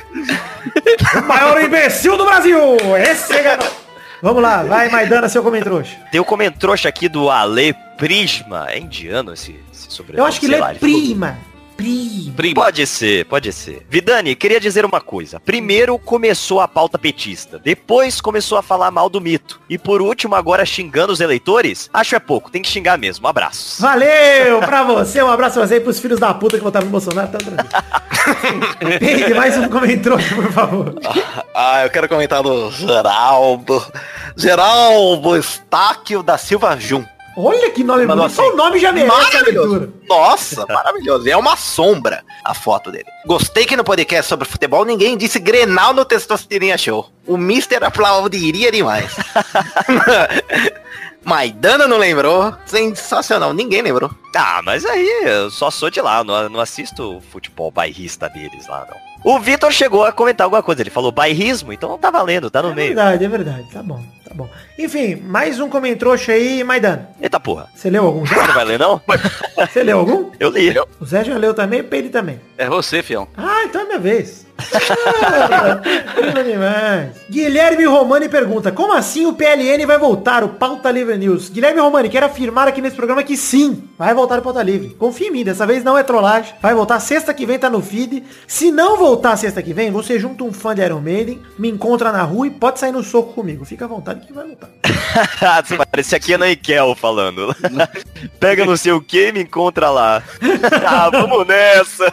[1.17, 2.59] o maior imbecil do Brasil.
[2.99, 3.83] Esse é garoto.
[4.23, 5.85] Vamos lá, vai Maidana, seu comentário.
[6.13, 8.67] Tem o comentrouxa aqui do Ale Prisma.
[8.71, 10.21] É indiano esse, esse sobrenome?
[10.21, 11.39] Eu acho que sei ele lá, é prima.
[12.55, 13.87] Pode ser, pode ser.
[13.89, 15.41] Vidani, queria dizer uma coisa.
[15.41, 19.61] Primeiro começou a pauta petista, depois começou a falar mal do mito.
[19.69, 21.91] E por último, agora xingando os eleitores?
[21.93, 23.27] Acho é pouco, tem que xingar mesmo.
[23.27, 23.81] Abraços.
[23.81, 26.93] Valeu pra você, um abraço pra você e pros filhos da puta que votaram no
[26.93, 27.29] Bolsonaro.
[27.29, 27.39] Tá
[29.37, 30.95] mais um comentário, por favor.
[31.55, 33.85] Ah, eu quero comentar do Geraldo.
[34.37, 37.05] Geraldo Estáquio da Silva Jun.
[37.37, 38.31] Olha que nome bonito.
[38.31, 38.53] Só assim.
[38.53, 39.17] o nome já merece.
[39.17, 39.93] Maravilhoso.
[40.09, 41.29] Nossa, maravilhoso.
[41.29, 43.07] É uma sombra a foto dele.
[43.27, 47.09] Gostei que no podcast sobre futebol ninguém disse Grenal no Testosterinha Show.
[47.27, 49.15] O Mister aplaudiria demais.
[51.25, 52.53] Maidana não lembrou.
[52.67, 53.53] Sensacional.
[53.53, 54.11] Ninguém lembrou.
[54.37, 58.67] Ah, mas aí eu só sou de lá, não, não assisto o futebol bairrista deles
[58.67, 58.97] lá, não.
[59.25, 62.71] O Vitor chegou a comentar alguma coisa, ele falou bairrismo, então tá valendo, tá no
[62.71, 62.89] É meio.
[62.89, 63.69] verdade, é verdade.
[63.73, 64.49] Tá bom, tá bom.
[64.79, 67.11] Enfim, mais um comentrouxa aí, Maidana.
[67.21, 67.69] Eita porra.
[67.75, 68.37] Você leu algum já?
[68.37, 69.01] Você não vai ler não?
[69.57, 70.31] Você leu algum?
[70.39, 70.75] Eu li.
[71.01, 72.41] O Zé já leu também, o Pedro também.
[72.57, 73.29] É você, fião.
[73.37, 74.47] Ah, então é minha vez.
[74.73, 75.81] Ah.
[77.31, 81.49] Guilherme Romani pergunta, como assim o PLN vai voltar, o Pauta Livre News?
[81.49, 84.91] Guilherme Romani, quero afirmar aqui nesse programa que sim, vai voltar o Pauta Livre.
[84.91, 86.55] Confia em mim, dessa vez não é trollagem.
[86.61, 88.23] Vai voltar sexta que vem, tá no feed.
[88.47, 92.13] Se não voltar sexta que vem, você junta um fã de Iron Maiden, me encontra
[92.13, 93.65] na rua e pode sair no soco comigo.
[93.65, 94.57] Fica à vontade que vai.
[95.63, 97.55] Você Parece aqui é Naikel falando.
[98.41, 100.23] Pega não sei o que e me encontra lá.
[100.87, 102.13] ah, vamos nessa.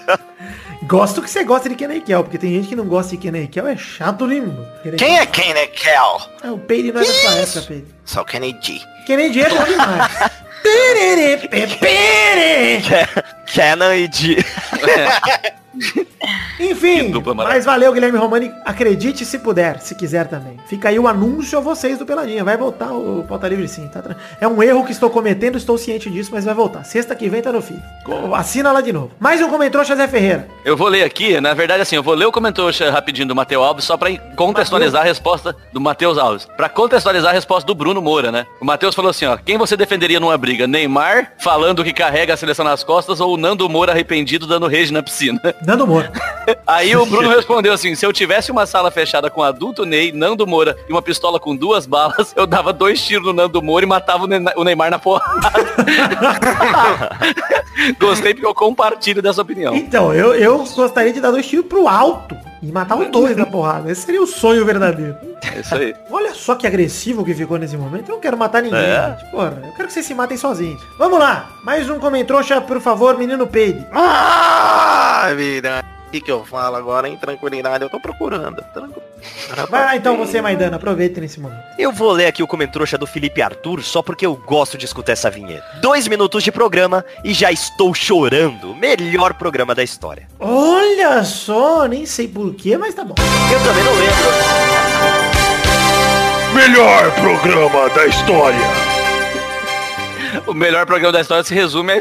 [0.84, 3.48] Gosto que você gosta de Kenny Kel, porque tem gente que não gosta de Kenny
[3.48, 4.66] Kel, é chato lindo.
[4.98, 6.22] Quem é né, Kel?
[6.44, 7.86] É, o Peide não é da sua época, Peide.
[8.06, 8.82] Só o Kennedy.
[9.06, 10.12] Kennedy é bom demais.
[13.54, 14.38] Canon e de...
[16.60, 18.52] Enfim, mas valeu, Guilherme Romani.
[18.66, 20.58] Acredite se puder, se quiser também.
[20.68, 22.44] Fica aí o anúncio a vocês do Peladinha.
[22.44, 23.88] Vai voltar o Pauta Livre sim.
[23.88, 24.04] Tá?
[24.42, 26.84] É um erro que estou cometendo, estou ciente disso, mas vai voltar.
[26.84, 27.80] Sexta que vem tá no fim.
[28.36, 29.12] Assina lá de novo.
[29.20, 30.48] Mais um comentário, José Ferreira.
[30.66, 33.66] Eu vou ler aqui, na verdade assim, eu vou ler o comentário rapidinho do Matheus
[33.66, 36.48] Alves só pra contextualizar a resposta do Matheus Alves.
[36.58, 38.46] Pra contextualizar a resposta do Bruno Moura, né?
[38.60, 40.68] O Matheus falou assim, ó, quem você defenderia numa briga?
[40.68, 44.92] Neymar falando que carrega a seleção nas costas ou o Nando Moura arrependido dando rage
[44.92, 45.40] na piscina?
[45.66, 46.12] Nando Moura.
[46.66, 50.46] Aí o Bruno respondeu assim, se eu tivesse uma sala fechada com adulto Ney, Nando
[50.48, 53.90] Moura e uma pistola com duas balas, eu dava dois tiros no Nando Moura e
[53.90, 55.50] matava o Ne- o Neymar na porrada.
[58.00, 59.74] Gostei porque eu compartilho dessa opinião.
[59.76, 63.46] Então, eu, eu gostaria de dar dois tiros pro alto e matar os dois na
[63.46, 63.90] porrada.
[63.92, 65.16] Esse seria o sonho verdadeiro.
[65.56, 65.96] É isso aí.
[66.12, 68.10] Olha só que agressivo que ficou nesse momento.
[68.10, 69.16] Eu não quero matar ninguém, É.
[69.18, 69.32] gente.
[69.32, 70.82] Porra, eu quero que vocês se matem sozinhos.
[70.98, 71.50] Vamos lá.
[71.64, 73.86] Mais um comentrouxa, por favor, menino Peide.
[73.94, 75.84] Ah, vida.
[76.10, 77.16] O que, que eu falo agora, hein?
[77.22, 78.64] Tranquilidade, eu tô procurando.
[78.74, 79.04] Tranquilo.
[79.70, 80.78] Vai lá então você, Maidana.
[80.78, 81.62] Aproveita nesse momento.
[81.78, 85.12] Eu vou ler aqui o comentrouxa do Felipe Arthur só porque eu gosto de escutar
[85.12, 85.64] essa vinheta.
[85.80, 88.74] Dois minutos de programa e já estou chorando.
[88.74, 90.28] Melhor programa da história.
[90.40, 93.14] Olha só, nem sei porquê, mas tá bom.
[93.54, 94.30] Eu também não lembro.
[96.56, 98.99] Melhor programa da história.
[100.50, 101.94] O melhor programa da história se resume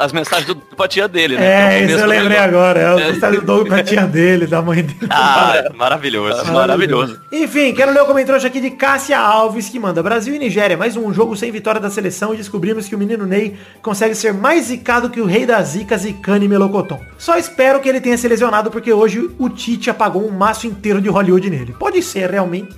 [0.00, 1.78] às mensagens do pra tia dele, né?
[1.78, 2.80] É, No isso eu do lembrei agora.
[2.80, 5.06] É o Gustavo Doug com a tia dele, da mãe dele.
[5.08, 6.52] Ah, maravilhoso.
[6.52, 7.20] Maravilhoso.
[7.30, 10.96] Enfim, quero ler o comentário aqui de Cássia Alves, que manda Brasil e Nigéria, mais
[10.96, 14.64] um jogo sem vitória da seleção e descobrimos que o menino Ney consegue ser mais
[14.66, 17.00] zicado que o rei da zica, Zicane Melocoton.
[17.16, 21.00] Só espero que ele tenha se lesionado porque hoje o Tite apagou um maço inteiro
[21.00, 21.72] de Hollywood nele.
[21.78, 22.74] Pode ser, realmente.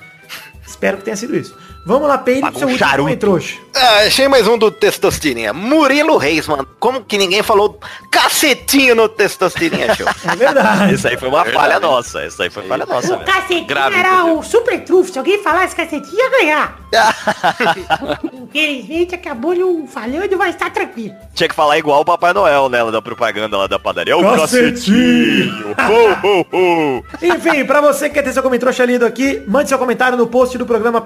[0.66, 1.56] espero que tenha sido isso.
[1.84, 3.02] Vamos lá, pro Apagou seu um último charuto.
[3.08, 3.56] comentrouxa.
[3.74, 5.52] Ah, achei mais um do Testosterinha.
[5.52, 6.66] Murilo Reis, mano.
[6.78, 7.80] Como que ninguém falou
[8.10, 10.06] cacetinho no Testosterinha Show?
[10.30, 10.94] É verdade.
[10.94, 12.24] Isso aí foi uma falha nossa.
[12.24, 13.24] Isso aí foi falha nossa, O velho.
[13.32, 15.10] cacetinho Grave, era o super trufo.
[15.12, 16.78] Se alguém falasse cacetinho, ia ganhar.
[18.32, 21.14] Infelizmente, acabou não falhando, mas tá tranquilo.
[21.34, 22.78] Tinha que falar igual o Papai Noel, né?
[22.90, 24.12] Da propaganda lá da padaria.
[24.12, 25.74] É o Cacetinho.
[25.74, 26.22] cacetinho.
[26.22, 27.04] Ho, ho, ho.
[27.22, 30.56] Enfim, pra você que quer ter seu comentário lido aqui, mande seu comentário no post
[30.58, 31.00] do programa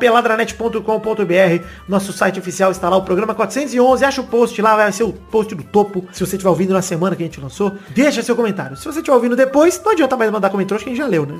[0.70, 1.64] peladranet.com.br.
[1.88, 4.04] Nosso site oficial está lá, o programa 411.
[4.04, 6.04] Acha o post lá, vai ser o post do topo.
[6.12, 8.76] Se você estiver ouvindo na semana que a gente lançou, deixa seu comentário.
[8.76, 11.08] Se você estiver ouvindo depois, não adianta mais mandar comentário, acho que a gente já
[11.08, 11.34] leu, né?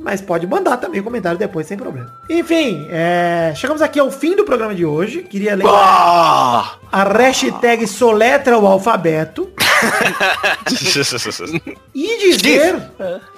[0.00, 2.12] Mas pode mandar também comentário depois, sem problema.
[2.28, 5.22] Enfim, é, chegamos aqui ao fim do programa de hoje.
[5.22, 9.48] Queria ler Ah, a hashtag soletra o alfabeto.
[11.94, 12.76] E dizer,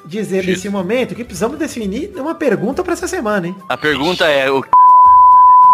[0.07, 3.57] dizer nesse momento que precisamos definir uma pergunta pra essa semana, hein?
[3.68, 4.62] A pergunta é, o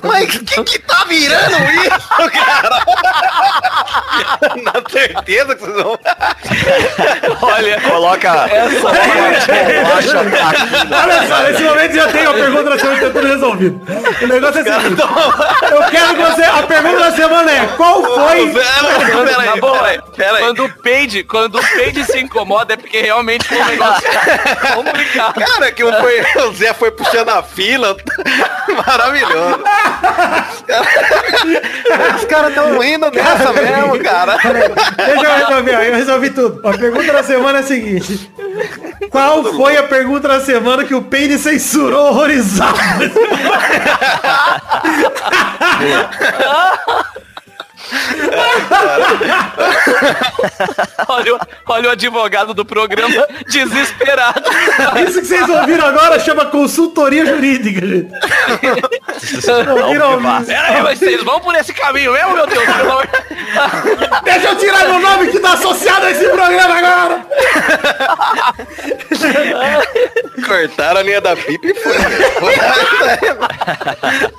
[0.03, 2.85] mas que que tá virando isso, cara?
[4.63, 5.99] Na certeza que vocês vão...
[7.43, 9.53] olha, Coloca essa bolacha
[10.21, 10.37] aqui
[10.93, 13.81] Olha só, nesse momento já tem a pergunta da semana, tá tudo resolvido.
[14.23, 15.03] O negócio é o seguinte.
[15.71, 16.45] Eu quero que você.
[16.45, 18.53] A pergunta da semana é: qual foi.
[18.53, 20.17] Pera Tá aí, bom, pera aí, é.
[20.17, 20.45] pera aí.
[20.45, 24.09] Quando o Peide, quando o Peide se incomoda é porque realmente foi um negócio
[24.75, 25.35] complicado.
[25.41, 27.97] Cara, que foi, o Zé foi puxando a fila.
[28.87, 29.65] Maravilhoso.
[32.17, 34.37] Os caras tão indo nessa mesmo, cara.
[34.37, 36.69] Deixa eu resolver, eu resolvi tudo.
[36.69, 38.33] A pergunta da semana semana é a seguinte.
[39.11, 42.77] Qual foi a pergunta da semana que o Peine censurou horrorizado?
[51.09, 54.43] Olha, o- olha o advogado do programa desesperado.
[55.07, 58.13] Isso que vocês ouviram agora chama consultoria jurídica, gente.
[59.83, 60.21] Ouviram.
[60.45, 62.65] Pera aí, mas vocês vão por esse caminho mesmo, meu Deus?
[64.25, 67.27] Deixa eu tirar meu nome que tá associado a esse programa agora.
[70.47, 71.95] Cortaram a linha da pipa e foi.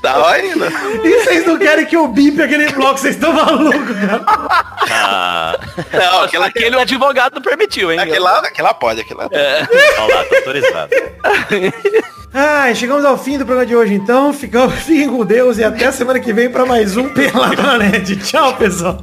[0.02, 0.66] Tava indo.
[1.04, 5.60] E vocês não querem que eu bimpe aquele bloco, vocês estão malucos, cara.
[5.94, 8.00] Não, aquela, Aquele o advogado permitiu, hein?
[8.00, 10.92] aquela, aquela pode, aquela Olha lá, tá autorizado.
[12.34, 14.34] Ai, chegamos ao fim do programa de hoje, então.
[14.34, 17.78] Ficamos, fiquem com Deus e até a semana que vem pra mais um Pelado na
[17.78, 18.16] Net.
[18.18, 19.00] Tchau, pessoal.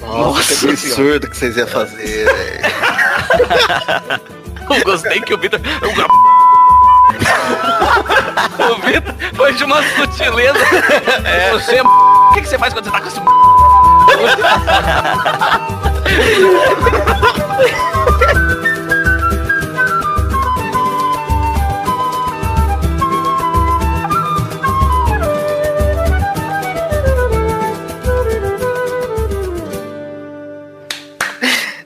[0.00, 2.60] Nossa, que absurdo que vocês iam fazer, velho.
[4.76, 5.60] Eu gostei que o Vitor.
[8.58, 10.58] O Vitor foi de uma sutileza.
[11.24, 11.50] É.
[11.52, 11.80] Você.
[12.34, 13.20] O que, que você faz quando você tá com esse.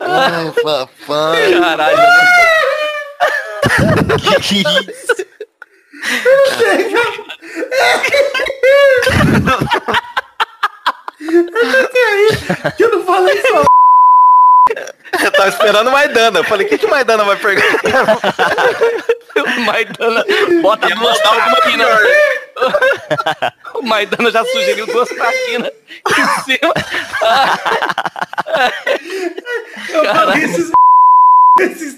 [0.01, 1.34] Ah, fafã.
[1.61, 1.99] Caralho.
[4.18, 5.28] que que isso?
[12.76, 13.64] Que eu não falei só.
[15.24, 16.41] Eu tava esperando o Maidana.
[16.41, 18.18] Eu falei, o que, que o Maidana vai perguntar?
[19.39, 20.24] O Maidana
[20.61, 21.89] bota duas traquinas.
[23.74, 25.70] O Maidana já sugeriu duas traquinas
[26.18, 26.74] em cima.
[29.91, 30.70] Eu falei esses.
[31.61, 31.97] esses.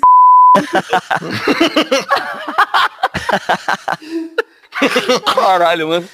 [5.35, 6.09] Caralho, mano.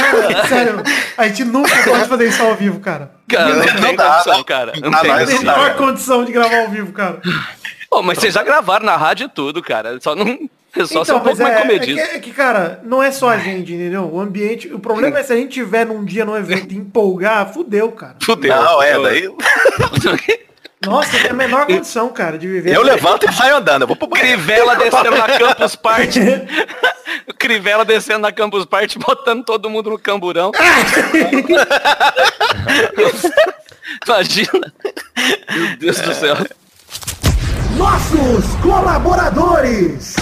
[0.48, 0.82] Sério,
[1.16, 3.12] a gente nunca pode fazer isso ao vivo, cara.
[3.28, 4.44] Cara, não tem dá, condição, não.
[4.44, 4.72] cara.
[4.80, 5.42] Não Não tem Não tem não condição.
[5.58, 7.20] menor condição de gravar ao vivo, cara.
[7.88, 9.98] Pô, mas vocês já gravaram na rádio e tudo, cara.
[10.00, 10.48] Só não.
[10.76, 12.00] É só ser um pouco mais é, é, que, comedido.
[12.00, 14.08] é que, cara, não é só a gente, entendeu?
[14.12, 14.72] O ambiente.
[14.72, 18.14] O problema é se a gente tiver num dia num evento e empolgar, fudeu, cara.
[18.22, 18.54] Fudeu.
[18.54, 19.28] Não, é, daí
[20.86, 22.74] Nossa, tem a menor condição, cara, de viver.
[22.74, 23.82] eu levanto e saio andando.
[23.82, 24.38] Eu vou pro banheiro.
[24.38, 26.20] Crivella descendo na Campus Party.
[27.38, 30.52] Crivella descendo na Campus Party, botando todo mundo no camburão.
[34.06, 34.72] Imagina.
[35.50, 36.36] Meu Deus do céu.
[37.76, 40.16] Nossos colaboradores.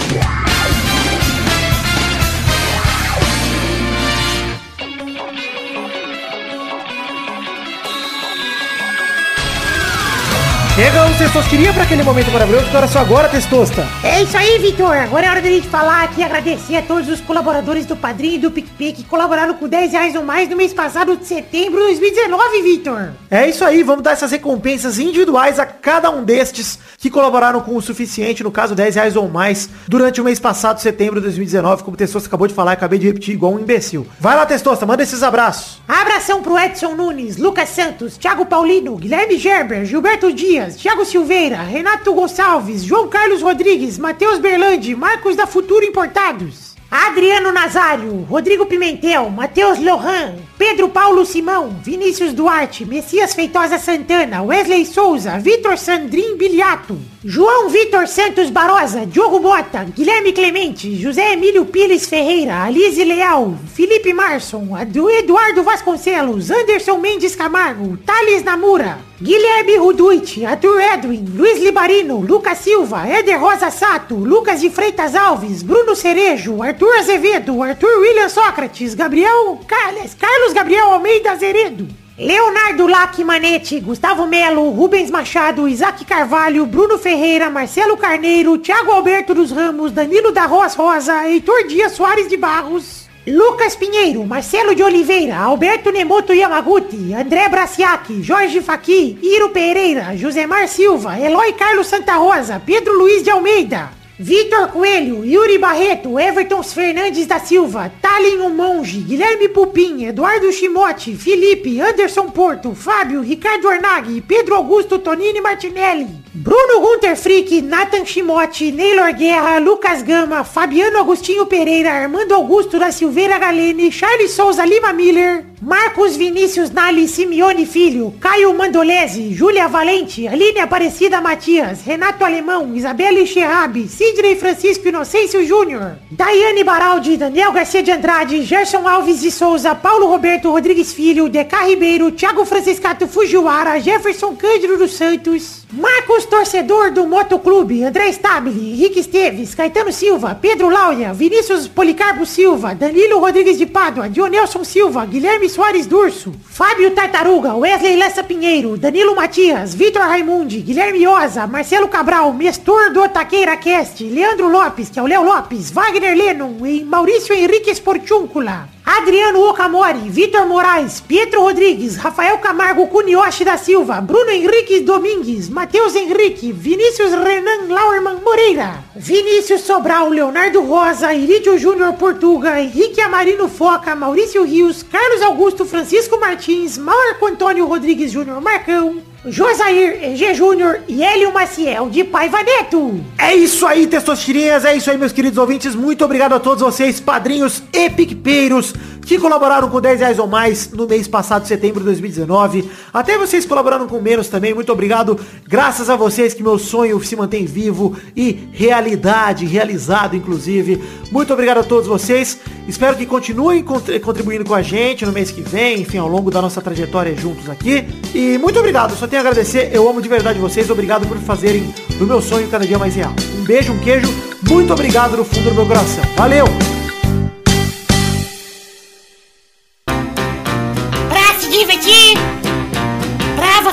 [10.79, 12.69] Chegamos, Testosteria, pra aquele momento maravilhoso.
[12.69, 13.85] Que hora só agora, Testosta?
[14.01, 14.95] É isso aí, Vitor.
[14.95, 18.35] Agora é hora da gente falar aqui e agradecer a todos os colaboradores do Padrinho
[18.35, 21.81] e do PicPay que colaboraram com 10 reais ou mais no mês passado de setembro
[21.81, 23.09] de 2019, Vitor.
[23.29, 27.75] É isso aí, vamos dar essas recompensas individuais a cada um destes que colaboraram com
[27.75, 31.83] o suficiente, no caso 10 reais ou mais, durante o mês passado, setembro de 2019,
[31.83, 34.07] como o Testosta acabou de falar, acabei de repetir igual um imbecil.
[34.17, 35.81] Vai lá, Testosta, manda esses abraços.
[35.85, 42.13] Abração pro Edson Nunes, Lucas Santos, Thiago Paulino, Guilherme Gerber, Gilberto Dias, Thiago Silveira, Renato
[42.13, 46.69] Gonçalves, João Carlos Rodrigues, Matheus Berlandi, Marcos da Futuro Importados.
[46.91, 54.87] Adriano Nazário, Rodrigo Pimentel, Matheus Lohan, Pedro Paulo Simão, Vinícius Duarte, Messias Feitosa Santana, Wesley
[54.87, 62.07] Souza, Vitor Sandrin Biliato, João Vitor Santos Barosa, Diogo Bota, Guilherme Clemente, José Emílio Pires
[62.07, 70.79] Ferreira, Alize Leal, Felipe Marson, Eduardo Vasconcelos, Anderson Mendes Camargo, Thales Namura, Guilherme Ruduit, Arthur
[70.79, 76.95] Edwin, Luiz Libarino, Lucas Silva, Éder Rosa Sato, Lucas de Freitas Alves, Bruno Cerejo, Arthur
[76.99, 81.85] Azevedo, Arthur William Sócrates, Gabriel Carles, Carlos Gabriel Almeida Azeredo.
[82.17, 89.33] Leonardo Lac Manete, Gustavo Melo, Rubens Machado, Isaac Carvalho, Bruno Ferreira, Marcelo Carneiro, Thiago Alberto
[89.33, 94.81] dos Ramos, Danilo da Roas Rosa, Heitor Dias Soares de Barros, Lucas Pinheiro, Marcelo de
[94.81, 102.15] Oliveira, Alberto Nemoto Yamaguchi, André Braciac, Jorge Faqui, Iro Pereira, Josemar Silva, Eloy Carlos Santa
[102.17, 103.91] Rosa, Pedro Luiz de Almeida,
[104.21, 111.15] Vitor Coelho, Yuri Barreto, Everton Fernandes da Silva, Tallin o Monge, Guilherme Pupim, Eduardo Chimote,
[111.15, 118.73] Felipe, Anderson Porto, Fábio, Ricardo Arnaghi, Pedro Augusto Tonini Martinelli, Bruno Gunter Frick, Nathan Chimote,
[118.73, 124.91] Neylor Guerra, Lucas Gama, Fabiano Agostinho Pereira, Armando Augusto da Silveira Galene, Charles Souza Lima
[124.91, 132.73] Miller, Marcos Vinícius Nali Simeone Filho, Caio Mandolese, Júlia Valente, Aline Aparecida Matias, Renato Alemão,
[132.73, 139.29] Isabelle Xerrabi, Sidney Francisco Inocêncio Júnior, Daiane Baraldi, Daniel Garcia de Andrade, Gerson Alves de
[139.29, 146.25] Souza, Paulo Roberto Rodrigues Filho, Deca Ribeiro, Thiago Franciscato Fujiwara, Jefferson Cândido dos Santos, Marcos
[146.25, 153.19] Torcedor do Motoclube, André Stabile, Henrique Esteves, Caetano Silva, Pedro Laura, Vinícius Policarpo Silva, Danilo
[153.19, 159.75] Rodrigues de Pádua, Dionelson Silva, Guilherme Soares Durso, Fábio Tartaruga, Wesley Lessa Pinheiro, Danilo Matias,
[159.75, 165.07] Vitor Raimundi, Guilherme Oza, Marcelo Cabral, Mestor do Taqueira Cast, Leandro Lopes, que é o
[165.07, 168.78] Léo Lopes, Wagner Lennon e Maurício Henrique Esportúncula.
[168.91, 175.95] Adriano Okamori, Vitor Moraes, Pietro Rodrigues, Rafael Camargo Cunioche da Silva, Bruno Henrique Domingues, Matheus
[175.95, 183.95] Henrique, Vinícius Renan Lauerman Moreira, Vinícius Sobral, Leonardo Rosa, Irídio Júnior Portuga, Henrique Amarino Foca,
[183.95, 191.03] Maurício Rios, Carlos Augusto Francisco Martins, Marco Antônio Rodrigues Júnior Marcão, Josair EG Júnior e
[191.03, 193.03] Hélio Maciel de Paiva Neto.
[193.17, 195.75] É isso aí, testosterinhas, é isso aí, meus queridos ouvintes.
[195.75, 198.73] Muito obrigado a todos vocês, padrinhos e picpeiros,
[199.09, 202.69] que colaboraram com 10 reais ou mais no mês passado, setembro de 2019.
[202.93, 205.19] Até vocês colaboraram com menos também, muito obrigado.
[205.47, 210.79] Graças a vocês que meu sonho se mantém vivo e realidade, realizado inclusive.
[211.11, 212.37] Muito obrigado a todos vocês.
[212.67, 216.29] Espero que continuem contri- contribuindo com a gente no mês que vem, enfim, ao longo
[216.29, 217.83] da nossa trajetória juntos aqui.
[218.13, 219.71] E muito obrigado, só tenho a agradecer.
[219.73, 220.69] Eu amo de verdade vocês.
[220.69, 223.13] Obrigado por fazerem do meu sonho cada dia mais real.
[223.39, 224.07] Um beijo, um queijo.
[224.47, 226.03] Muito obrigado do fundo do meu coração.
[226.15, 226.45] Valeu!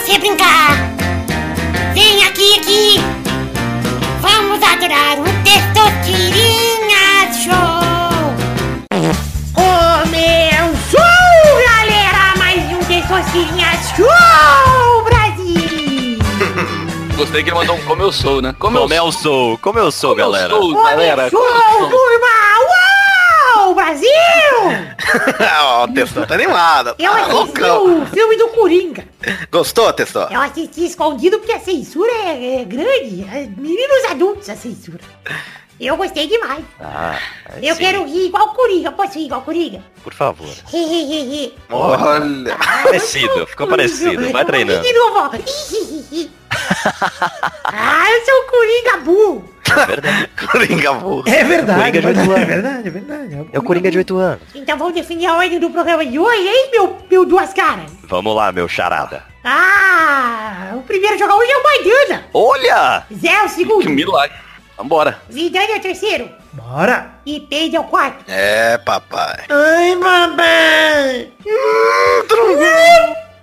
[0.06, 0.72] Você brincar.
[1.94, 3.00] Vem aqui, aqui.
[4.20, 7.56] Vamos adorar o Testosterinha Show.
[9.54, 11.00] Começou,
[11.66, 16.18] galera, mais um Testosterinha Show, Brasil.
[17.16, 18.54] Gostei que ele mandou um como eu sou, né?
[18.58, 20.50] Como, Como eu sou, como eu sou, como eu galera.
[20.54, 21.30] sou, galera.
[21.30, 21.90] Como eu Começou, sou.
[21.90, 22.26] turma.
[23.56, 24.06] Uau, Brasil.
[25.64, 26.94] Ó, o Testão tá animado.
[26.98, 28.02] Eu Tá assisti loucão.
[28.02, 29.15] o filme do Coringa.
[29.50, 30.28] Gostou, Testão?
[30.30, 33.22] Eu assisti escondido porque a censura é, é grande.
[33.24, 35.00] É meninos adultos a censura.
[35.78, 36.64] Eu gostei demais.
[36.80, 37.18] Ah,
[37.62, 38.90] Eu sim, quero rir igual Coringa.
[38.92, 39.84] Posso rir igual Coringa?
[40.02, 40.48] Por favor.
[41.70, 42.56] Olha.
[42.82, 44.30] Parecido, ficou parecido.
[44.32, 44.82] Vai treinando.
[44.82, 45.30] De novo, ó.
[47.64, 49.55] Ah, eu sou o Coringa burro.
[50.50, 51.24] Coringa burro.
[51.26, 52.46] É verdade, Coringa de é oito verdade, é anos.
[52.48, 53.48] verdade, é verdade.
[53.52, 54.40] É o Coringa de 8 anos.
[54.54, 57.90] Então vamos definir a ordem do programa de hoje, hein, meu, meu duas caras?
[58.04, 59.24] Vamos lá, meu charada.
[59.44, 62.24] Ah, o primeiro a jogar hoje é o Maidana.
[62.34, 63.04] Olha!
[63.14, 63.90] Zé é o Que segundo.
[63.90, 64.36] milagre.
[64.76, 65.20] Vambora.
[65.28, 66.28] Vidani é o terceiro.
[66.52, 67.14] Bora!
[67.24, 68.24] E Peide é o quarto.
[68.28, 69.44] É, papai.
[69.48, 71.28] Ai, papai!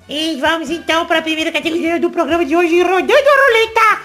[0.07, 4.01] E vamos então para a primeira categoria do programa de hoje, rodando a roleta.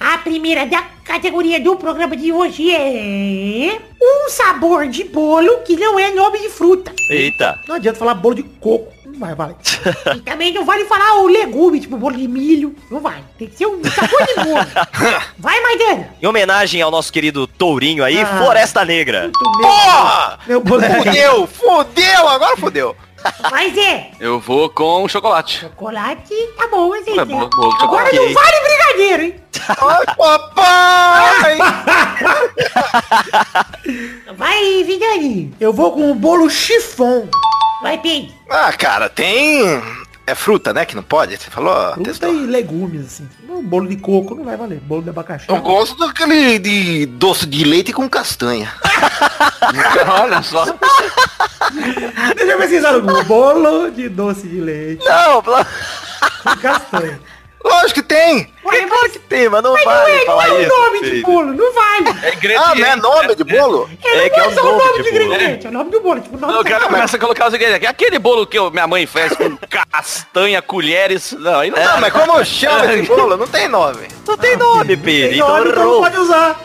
[0.00, 5.98] A primeira da categoria do programa de hoje é um sabor de bolo que não
[5.98, 6.92] é nome de fruta.
[7.10, 7.54] Eita!
[7.68, 8.90] Não adianta falar bolo de coco.
[9.04, 9.54] Não vai, vale.
[10.16, 12.74] E também não vale falar o legume, tipo bolo de milho.
[12.90, 13.22] Não vai.
[13.38, 14.66] Tem que ser um sabor de bolo.
[15.38, 16.10] Vai, Maidana.
[16.20, 18.26] Em homenagem ao nosso querido Tourinho aí, Ah.
[18.38, 19.30] Floresta Negra.
[19.60, 20.38] Porra!
[20.46, 21.04] Meu boneco.
[21.04, 22.96] Fudeu, fudeu, agora fudeu.
[23.50, 24.10] Vai, Zé.
[24.20, 25.60] Eu vou com chocolate.
[25.60, 27.50] Chocolate, tá bom, assim, É de Agora
[27.80, 28.16] chocolate.
[28.16, 29.34] não vale brigadeiro, hein?
[29.68, 31.58] Ai, papai!
[34.36, 35.54] Vai, Vidani.
[35.60, 37.28] Eu vou com o bolo chifão.
[37.82, 38.32] Vai, Pedro.
[38.48, 39.82] Ah, cara, tem...
[40.26, 41.36] É fruta, né, que não pode?
[41.36, 43.28] Você falou, Fruta e legumes, assim.
[43.48, 44.78] Um bolo de coco não vai valer.
[44.80, 45.46] Bolo de abacaxi.
[45.48, 48.72] Eu gosto daquele de doce de leite com castanha.
[50.22, 50.64] Olha só.
[52.36, 53.24] Deixa eu pesquisar no Google.
[53.24, 57.20] Bolo de doce de leite Não, com castanha.
[57.64, 58.52] Lógico que tem.
[58.62, 60.68] Ué, claro que tem, mas não Mas não vale é, não falar é o isso.
[60.68, 61.26] nome de filho.
[61.26, 62.08] bolo, não vale.
[62.22, 62.64] É ingrediente.
[62.66, 63.90] Ah, não é nome de bolo?
[64.04, 65.24] É, É não que é é o o nome nome de bolo.
[65.24, 66.20] ingrediente, é o nome do bolo.
[66.20, 67.88] Tipo, nome Não, o cara começa a colocar os ingredientes.
[67.88, 69.56] Aquele bolo que eu- minha mãe faz com
[69.90, 71.32] castanha, colheres.
[71.32, 71.96] Não, aí não Não, dá.
[72.00, 73.36] mas como chama esse bolo?
[73.36, 74.08] Não tem nome.
[74.26, 75.28] Não tem nome, Pedro.
[75.30, 76.60] Tem Então nome, então não pode usar.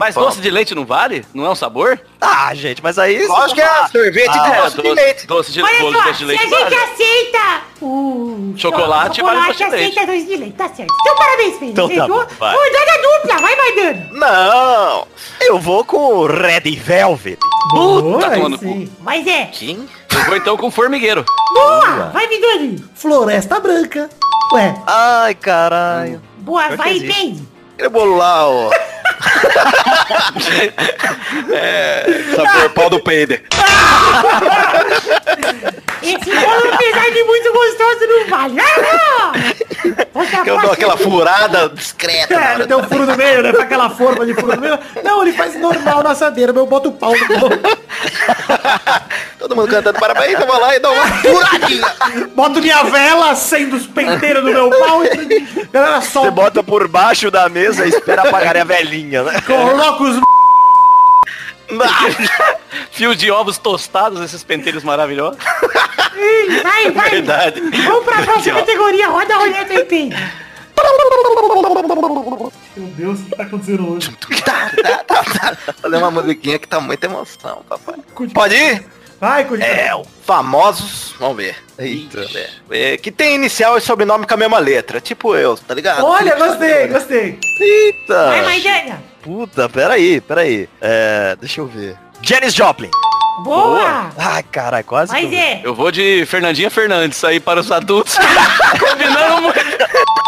[0.00, 1.24] Mas doce de leite não vale?
[1.34, 2.00] Não é um sabor?
[2.20, 3.26] Ah, gente, mas aí...
[3.26, 5.26] Lógico que é sorvete Ah, de é, doce de leite.
[5.26, 9.58] doce de, Olha bolo de de se a leite gente aceita o Chocolate, vale doce
[9.64, 9.98] de leite.
[9.98, 10.94] aceita doce de leite, tá certo.
[11.02, 11.70] Então parabéns, filho.
[11.72, 12.54] Então tá bom, vai.
[12.56, 14.08] Rodada dupla, vai, Maidana.
[14.12, 15.08] Não.
[15.40, 17.38] Eu vou com o Red Velvet.
[17.72, 18.90] Boa, tá aí tomando sim.
[19.00, 19.46] Mas é.
[19.46, 19.88] Quem?
[20.14, 21.24] Eu vou então com formigueiro.
[21.52, 22.84] Boa, vai, Vidani.
[22.94, 24.08] Floresta branca.
[24.52, 26.22] Ué, Ai, caralho.
[26.38, 27.00] Boa, Pior vai.
[27.00, 27.42] Peide.
[27.74, 28.70] Aquele bolo lá, ó.
[32.34, 33.42] Sabor pau do peider.
[36.02, 38.56] Esse bolo, apesar de muito gostoso, não vale.
[40.42, 42.34] Que eu dou aquela furada discreta.
[42.34, 43.52] É, tem um furo no meio, né?
[43.52, 44.78] Faz aquela forma de furo no meio.
[45.04, 47.56] Não, ele faz normal na assadeira, mas eu boto o pau no bolo.
[49.38, 51.92] Todo mundo cantando parabéns, eu vou lá e dou uma furadinha.
[52.34, 55.40] Boto minha vela, acendo os penteiros do meu pau e
[55.72, 56.30] galera Você solta.
[56.32, 59.40] bota por baixo da mesa e espera apagar a velhinha, né?
[59.42, 60.20] Coloca os
[62.92, 65.38] Fio de ovos tostados, esses penteiros maravilhosos.
[66.62, 67.10] Vai, vai.
[67.10, 67.60] Verdade.
[67.60, 69.08] Vamos pra próxima categoria.
[69.08, 70.18] Roda a roleta aí, Pedro.
[72.76, 74.16] Meu Deus, o que tá acontecendo hoje?
[75.80, 77.96] Fazer uma musiquinha que tá muita emoção, papai.
[78.34, 78.84] Pode ir?
[79.22, 79.78] Vai, Corinthians.
[79.78, 81.54] É, o famosos, vamos ver.
[81.78, 82.26] Eita.
[82.72, 86.04] É, que tem inicial e sobrenome com a mesma letra, tipo eu, tá ligado?
[86.04, 87.38] Olha, gostei, gostei.
[87.60, 88.26] Eita!
[88.30, 89.00] Vai, Maidana.
[89.22, 90.68] Puta, peraí, peraí.
[90.80, 91.96] É, deixa eu ver.
[92.20, 92.90] Janis Joplin.
[93.44, 94.10] Boa.
[94.18, 95.12] Ai, caralho, quase.
[95.12, 98.18] Vai, que eu- vou de Fernandinha Fernandes aí para os adultos.
[98.80, 99.58] Combinando muito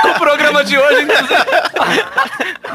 [0.09, 1.05] o programa de hoje.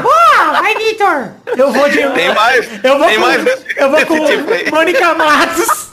[0.02, 0.52] Boa.
[0.62, 1.30] Vai, Vitor.
[1.58, 2.10] Eu vou de...
[2.10, 2.68] Tem mais?
[2.84, 4.76] Eu vou tem com, mais eu vou com.
[4.76, 5.89] Mônica Matos.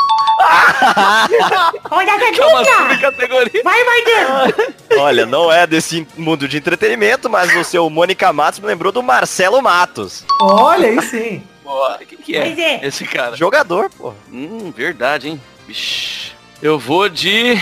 [1.90, 2.90] É uma dupla.
[2.90, 3.62] subcategoria.
[3.64, 4.54] Vai, Maidana.
[4.98, 9.02] Olha, não é desse mundo de entretenimento, mas o seu Mônica Matos me lembrou do
[9.02, 10.24] Marcelo Matos.
[10.40, 11.42] Olha, aí sim.
[11.64, 12.86] Boa, Quem que é é.
[12.86, 13.36] esse cara?
[13.36, 14.12] Jogador, pô.
[14.32, 15.40] Hum, verdade, hein?
[15.66, 16.32] Vixe.
[16.62, 17.60] Eu vou de...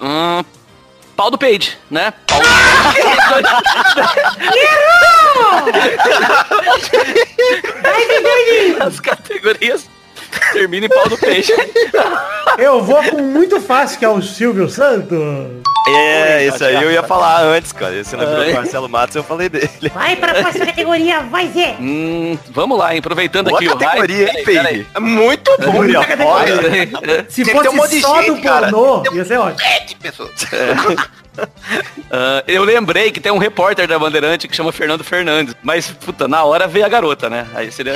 [0.00, 0.44] Hum,
[1.16, 2.12] pau do Page, né?
[2.26, 2.40] Pau
[8.08, 8.76] Vidani.
[8.80, 9.88] As categorias
[10.52, 11.52] terminam em pau do peixe.
[12.58, 15.18] Eu vou com muito fácil, que é o Silvio Santos.
[15.88, 18.04] É, isso aí eu ia falar antes, cara.
[18.04, 18.48] Você Ai.
[18.50, 19.70] do Marcelo Matos, eu falei dele.
[19.94, 21.20] Vai pra próxima categoria.
[21.22, 21.76] Vai, Zé.
[21.80, 22.98] Hum, vamos lá, hein?
[22.98, 24.36] aproveitando Boa aqui o categoria, hype.
[24.38, 24.86] hein, Peide?
[24.94, 25.72] É muito bom.
[26.02, 27.26] Categoria.
[27.30, 28.70] Se Tem fosse um monte só gente, do cara.
[28.70, 29.58] pornô, ia ser ótimo.
[32.10, 35.54] Ah, eu lembrei que tem um repórter da Bandeirante que chama Fernando Fernandes.
[35.62, 37.46] Mas, puta, na hora veio a garota, né?
[37.54, 37.94] Aí seria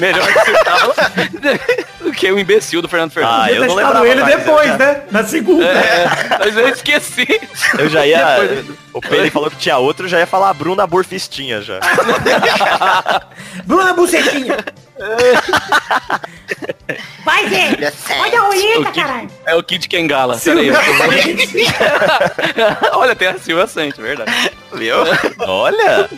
[0.00, 0.88] melhor citar
[2.00, 3.40] do que o imbecil do Fernando Fernandes.
[3.40, 5.02] Ah, eu ter não lembrava ele depois, eu né?
[5.10, 5.64] Na segunda.
[5.64, 6.06] É,
[6.38, 7.26] mas eu esqueci.
[7.78, 8.40] Eu já ia.
[8.40, 11.78] Depois- O Pedro falou que tinha outro, eu já ia falar a Bruna Burfistinha já.
[13.64, 14.56] Bruna Bucetinha.
[17.24, 18.22] Vai, é sério.
[18.24, 19.30] Roda a roleta, O Kid- caralho.
[19.46, 20.38] é o Kid Kengala.
[20.38, 20.70] Peraí.
[22.92, 24.32] Olha, tem a Silvia Sente, verdade.
[24.72, 24.96] Viu?
[25.46, 26.08] Olha!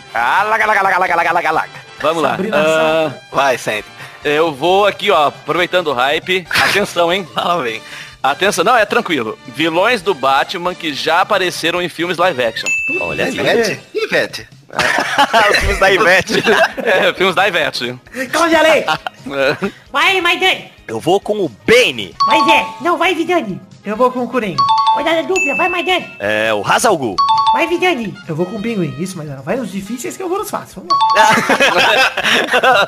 [2.01, 2.37] Vamos lá.
[2.53, 3.87] Ah, Vai, sente.
[4.23, 6.45] eu vou aqui, ó, aproveitando o hype.
[6.49, 7.27] Atenção, hein?
[7.35, 7.81] Lá vem.
[8.23, 9.37] Atenção, não, é tranquilo.
[9.47, 12.69] Vilões do Batman que já apareceram em filmes live action.
[13.01, 13.35] Olha aí.
[13.35, 13.79] Ivete?
[13.95, 14.47] Ivete.
[15.51, 16.33] Os filmes da Ivete.
[16.83, 17.99] É, filmes da Ivete.
[18.13, 18.85] Leite.
[19.27, 19.71] É.
[19.91, 20.71] Vai, Maidani.
[20.87, 22.13] Eu vou com o Bane.
[22.25, 22.65] Vai, Zé.
[22.81, 23.59] Não, vai, Vidani.
[23.83, 24.61] Eu vou com o Coringa.
[24.95, 25.55] Rodada dupla.
[25.55, 26.07] Vai, Maidani.
[26.19, 27.15] É, o Hazalgu.
[27.53, 28.15] Vai, Vidani.
[28.27, 28.95] Eu vou com o Pinguim.
[28.97, 30.75] Isso, mas vai nos difíceis que eu vou nos fáceis.
[30.75, 32.87] Vamos lá.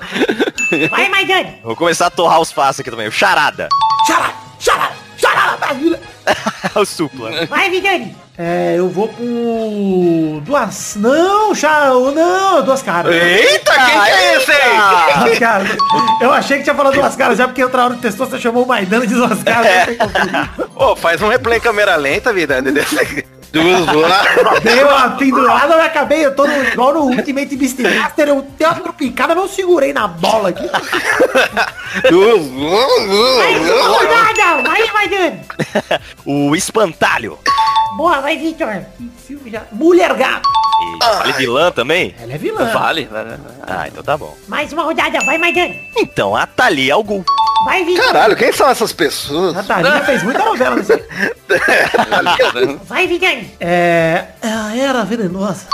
[0.89, 1.59] Vai, Maidani.
[1.63, 3.07] Vou começar a torrar os fáceis aqui também.
[3.07, 3.67] O Charada.
[4.07, 4.33] Xará,
[5.67, 5.99] Brasília.
[6.75, 7.45] o Supla.
[7.47, 8.15] Vai, Vidani.
[8.37, 10.41] É, eu vou com.
[10.43, 10.95] Duas...
[10.95, 13.13] Não, xará, não, duas caras.
[13.13, 15.23] Eita, quem que é esse aí?
[15.23, 15.69] Duas caras.
[16.19, 18.63] Eu achei que tinha falado duas caras já, porque outra hora o testou, você chamou
[18.63, 19.95] o Maidana de duas caras.
[20.75, 22.55] Ô, faz um replay em câmera lenta, vida.
[23.53, 24.11] Duas voas.
[24.63, 28.75] Dei uma pendurada, eu acabei, eu tô no, igual no Ultimate Beastmaster, eu dei uma
[28.79, 30.67] tropicada, mas eu segurei na bola aqui.
[32.09, 34.07] Duas Mais uma voas.
[34.07, 34.63] rodada.
[34.67, 35.41] Vai, Maidani.
[36.25, 37.37] O Espantalho.
[37.95, 38.81] Boa, vai, Vitor.
[39.45, 40.49] Já- Mulher gato.
[40.99, 42.15] Vale vilã também?
[42.19, 42.65] Ela é vilã.
[42.73, 43.07] Vale.
[43.11, 43.37] vale.
[43.67, 44.35] Ah, então tá bom.
[44.47, 45.19] Mais uma rodada.
[45.25, 45.79] Vai, Maidani.
[45.95, 47.23] Então, a Thalia Algu.
[47.65, 48.05] Vai, Vitor.
[48.05, 49.55] Caralho, quem são essas pessoas?
[49.55, 50.93] A Thalia fez muita novela nesse
[52.85, 53.07] Vai,
[53.59, 54.25] É.
[54.41, 55.67] A Era Venenosa.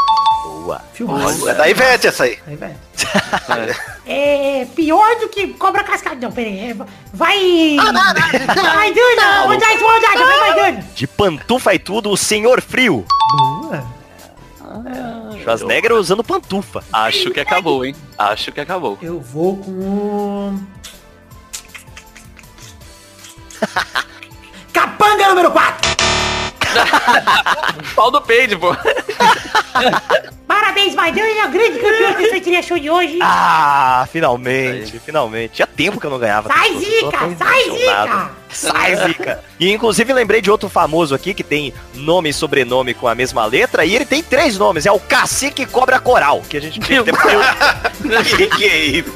[0.44, 0.82] Boa.
[0.94, 1.50] Filmaço.
[1.50, 2.38] É da Ivete essa aí.
[2.46, 2.76] Aí, velho.
[4.12, 6.16] É pior do que cobra cascada.
[6.20, 6.72] Não, pera aí.
[6.72, 6.76] É,
[7.14, 7.38] Vai.
[7.78, 9.42] Maidana.
[9.44, 10.26] Rodada, rodada.
[10.26, 10.86] Vai, Maidana.
[10.96, 13.06] De pantufa e tudo, o Senhor Frio.
[13.38, 14.00] Boa.
[15.44, 16.84] Schwarzenegger usando pantufa.
[16.92, 17.96] Acho que acabou, hein?
[18.18, 18.98] Acho que acabou.
[19.02, 20.60] Eu vou com.
[24.74, 25.89] Capanga número 4!
[27.96, 28.76] Pau do peide, pô.
[30.48, 31.28] Parabéns, Maidana.
[31.28, 33.20] É a grande campeã desse Sorteria Show de hoje.
[33.22, 35.54] Ah, finalmente, finalmente.
[35.54, 36.52] Tinha tempo que eu não ganhava.
[36.52, 37.64] Sai, Zica, sai.
[37.64, 38.32] Zica.
[38.52, 39.44] Sai, Zica.
[39.60, 43.46] E inclusive lembrei de outro famoso aqui que tem nome e sobrenome com a mesma
[43.46, 44.86] letra e ele tem três nomes.
[44.86, 47.18] É o Cacique Cobra Coral, que a gente tinha que ter
[48.38, 49.14] que que é isso?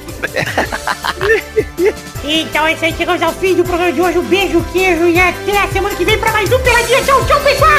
[2.24, 4.18] Então é isso aí, chegamos ao fim do programa de hoje.
[4.20, 7.02] Um beijo, queijo e até a semana que vem pra mais um Peladinha.
[7.04, 7.72] Tchau, tchau, pessoal!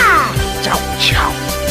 [0.62, 1.63] Tchau, tchau.